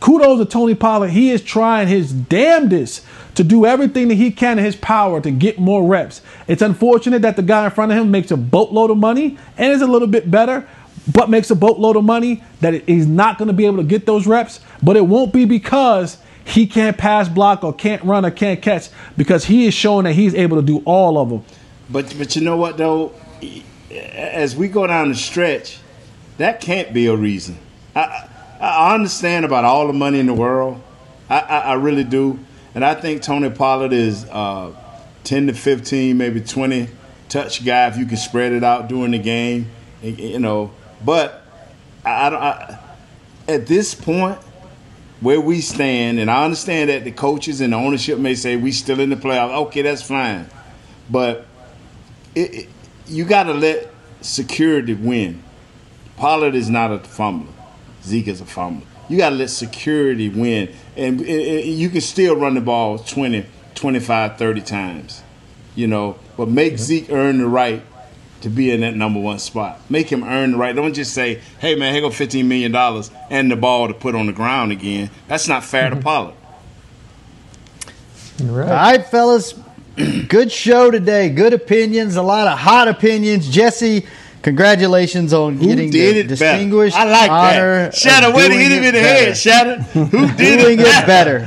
[0.00, 1.10] kudos to Tony Pollard.
[1.10, 5.30] He is trying his damnedest to do everything that he can in his power to
[5.30, 6.20] get more reps.
[6.48, 9.72] It's unfortunate that the guy in front of him makes a boatload of money and
[9.72, 10.68] is a little bit better,
[11.10, 14.06] but makes a boatload of money that he's not going to be able to get
[14.06, 14.60] those reps.
[14.82, 18.88] But it won't be because he can't pass block or can't run or can't catch
[19.16, 21.44] because he is showing that he's able to do all of them.
[21.88, 23.12] But but you know what though,
[23.90, 25.78] as we go down the stretch,
[26.38, 27.58] that can't be a reason.
[27.94, 28.28] I
[28.60, 30.80] I understand about all the money in the world.
[31.28, 32.38] I, I, I really do,
[32.74, 34.72] and I think Tony Pollard is uh,
[35.24, 36.88] ten to fifteen, maybe twenty
[37.28, 39.70] touch guy if you can spread it out during the game.
[40.02, 40.72] You know,
[41.04, 41.44] but
[42.04, 42.36] I, I.
[42.36, 42.78] I,
[43.48, 44.38] at this point,
[45.20, 48.70] where we stand, and I understand that the coaches and the ownership may say we
[48.70, 49.66] still in the playoffs.
[49.66, 50.48] Okay, that's fine,
[51.10, 51.44] but
[52.36, 52.68] it, it,
[53.08, 55.42] you got to let security win.
[56.16, 57.52] Pollard is not a fumbler.
[58.04, 58.86] Zeke is a fumbler.
[59.08, 62.98] You got to let security win, and it, it- you can still run the ball
[62.98, 65.22] 20, 25, 30 times.
[65.74, 67.82] You know, but make Zeke earn the right
[68.42, 69.80] to be in that number one spot.
[69.88, 70.74] Make him earn the right.
[70.76, 74.14] Don't just say, "Hey man, here go fifteen million dollars and the ball to put
[74.14, 76.02] on the ground again." That's not fair to mm-hmm.
[76.02, 76.34] Pollard.
[78.42, 79.54] All right, fellas.
[80.28, 81.28] Good show today.
[81.28, 82.16] Good opinions.
[82.16, 83.48] A lot of hot opinions.
[83.48, 84.06] Jesse,
[84.42, 86.62] congratulations on getting did the it better?
[86.94, 87.30] I like that.
[87.30, 87.86] honor.
[87.86, 89.24] of Shadow, way to hit him it in the better.
[89.24, 89.76] head, Shadow.
[89.82, 91.40] Who did doing it it better.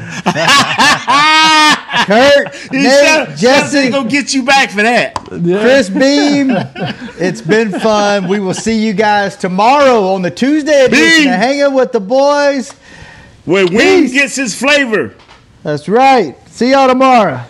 [2.06, 5.16] Kurt, He Nate, Jesse, Shadow gonna get you back for that.
[5.16, 6.52] Chris Beam.
[7.20, 8.28] It's been fun.
[8.28, 12.72] We will see you guys tomorrow on the Tuesday edition of Hanging with the Boys.
[13.46, 15.14] Where Wing gets his flavor.
[15.64, 16.36] That's right.
[16.50, 17.42] See y'all tomorrow.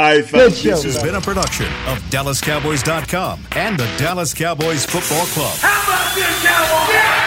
[0.00, 0.70] All right, Good show.
[0.70, 5.58] This has been a production of DallasCowboys.com and the Dallas Cowboys Football Club.
[5.58, 7.19] How about this, Cowboys?